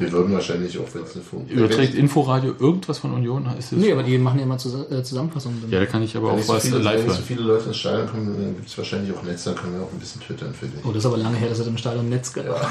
[0.00, 3.46] Wir würden wahrscheinlich auch, wenn es eine Funk Überträgt Inforadio irgendwas von Union?
[3.58, 5.62] Ist Nee, aber die machen ja immer Zus äh, Zusammenfassungen.
[5.70, 7.22] ja, da kann ich aber Wenn auch nicht, so was viele, wenn live nicht so
[7.22, 9.92] viele Leute ins Stadion kommen, dann gibt es wahrscheinlich auch Netz, dann können wir auch
[9.92, 10.84] ein bisschen twittern für dich.
[10.84, 12.44] Oh, das ist aber lange her, dass er im Stadion Netz gab.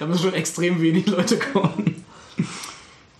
[0.00, 2.04] da müssen schon extrem wenig Leute kommen.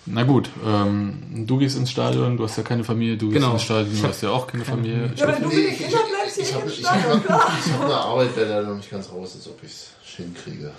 [0.07, 3.55] Na gut, ähm, du gehst ins Stadion, du hast ja keine Familie, du gehst Genau.
[3.55, 5.11] ins Stadion, du hast ja auch keine Familie.
[5.17, 7.53] Ja, wenn du mit den Kindern bleibst, hier ich im habe ich hab klar.
[7.65, 10.71] ich hab eine Arbeit, bei der noch nicht ganz raus ist, ob ich es hinkriege.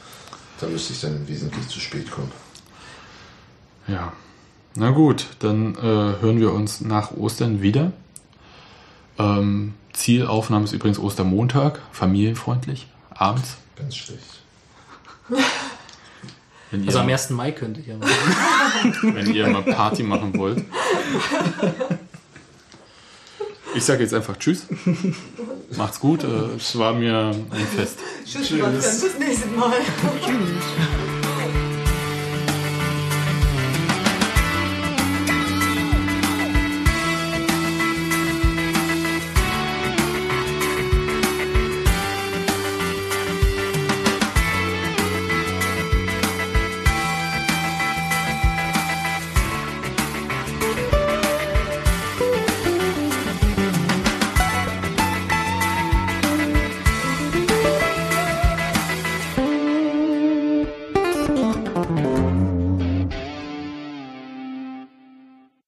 [0.60, 2.32] Da müsste ich dann wesentlich zu spät kommen.
[3.88, 4.14] Ja.
[4.76, 7.92] Na gut, dann äh, hören wir uns nach Ostern wieder.
[9.18, 13.56] Ähm, Zielaufnahme ist übrigens Ostermontag, familienfreundlich, abends.
[13.78, 14.42] Ganz schlecht.
[16.72, 17.30] Wenn ihr, Also am 1.
[17.30, 18.06] Mai könnte ich aber.
[19.02, 20.64] wenn ihr mal Party machen wollt.
[23.76, 24.66] Ich sage jetzt einfach Tschüss.
[25.78, 26.24] Macht's gut.
[26.24, 28.00] Äh, es war mir ein Fest.
[28.26, 29.02] Tschüss, Sebastian.
[29.02, 29.74] Bis nächstes Mal.
[30.24, 31.15] Tschüss.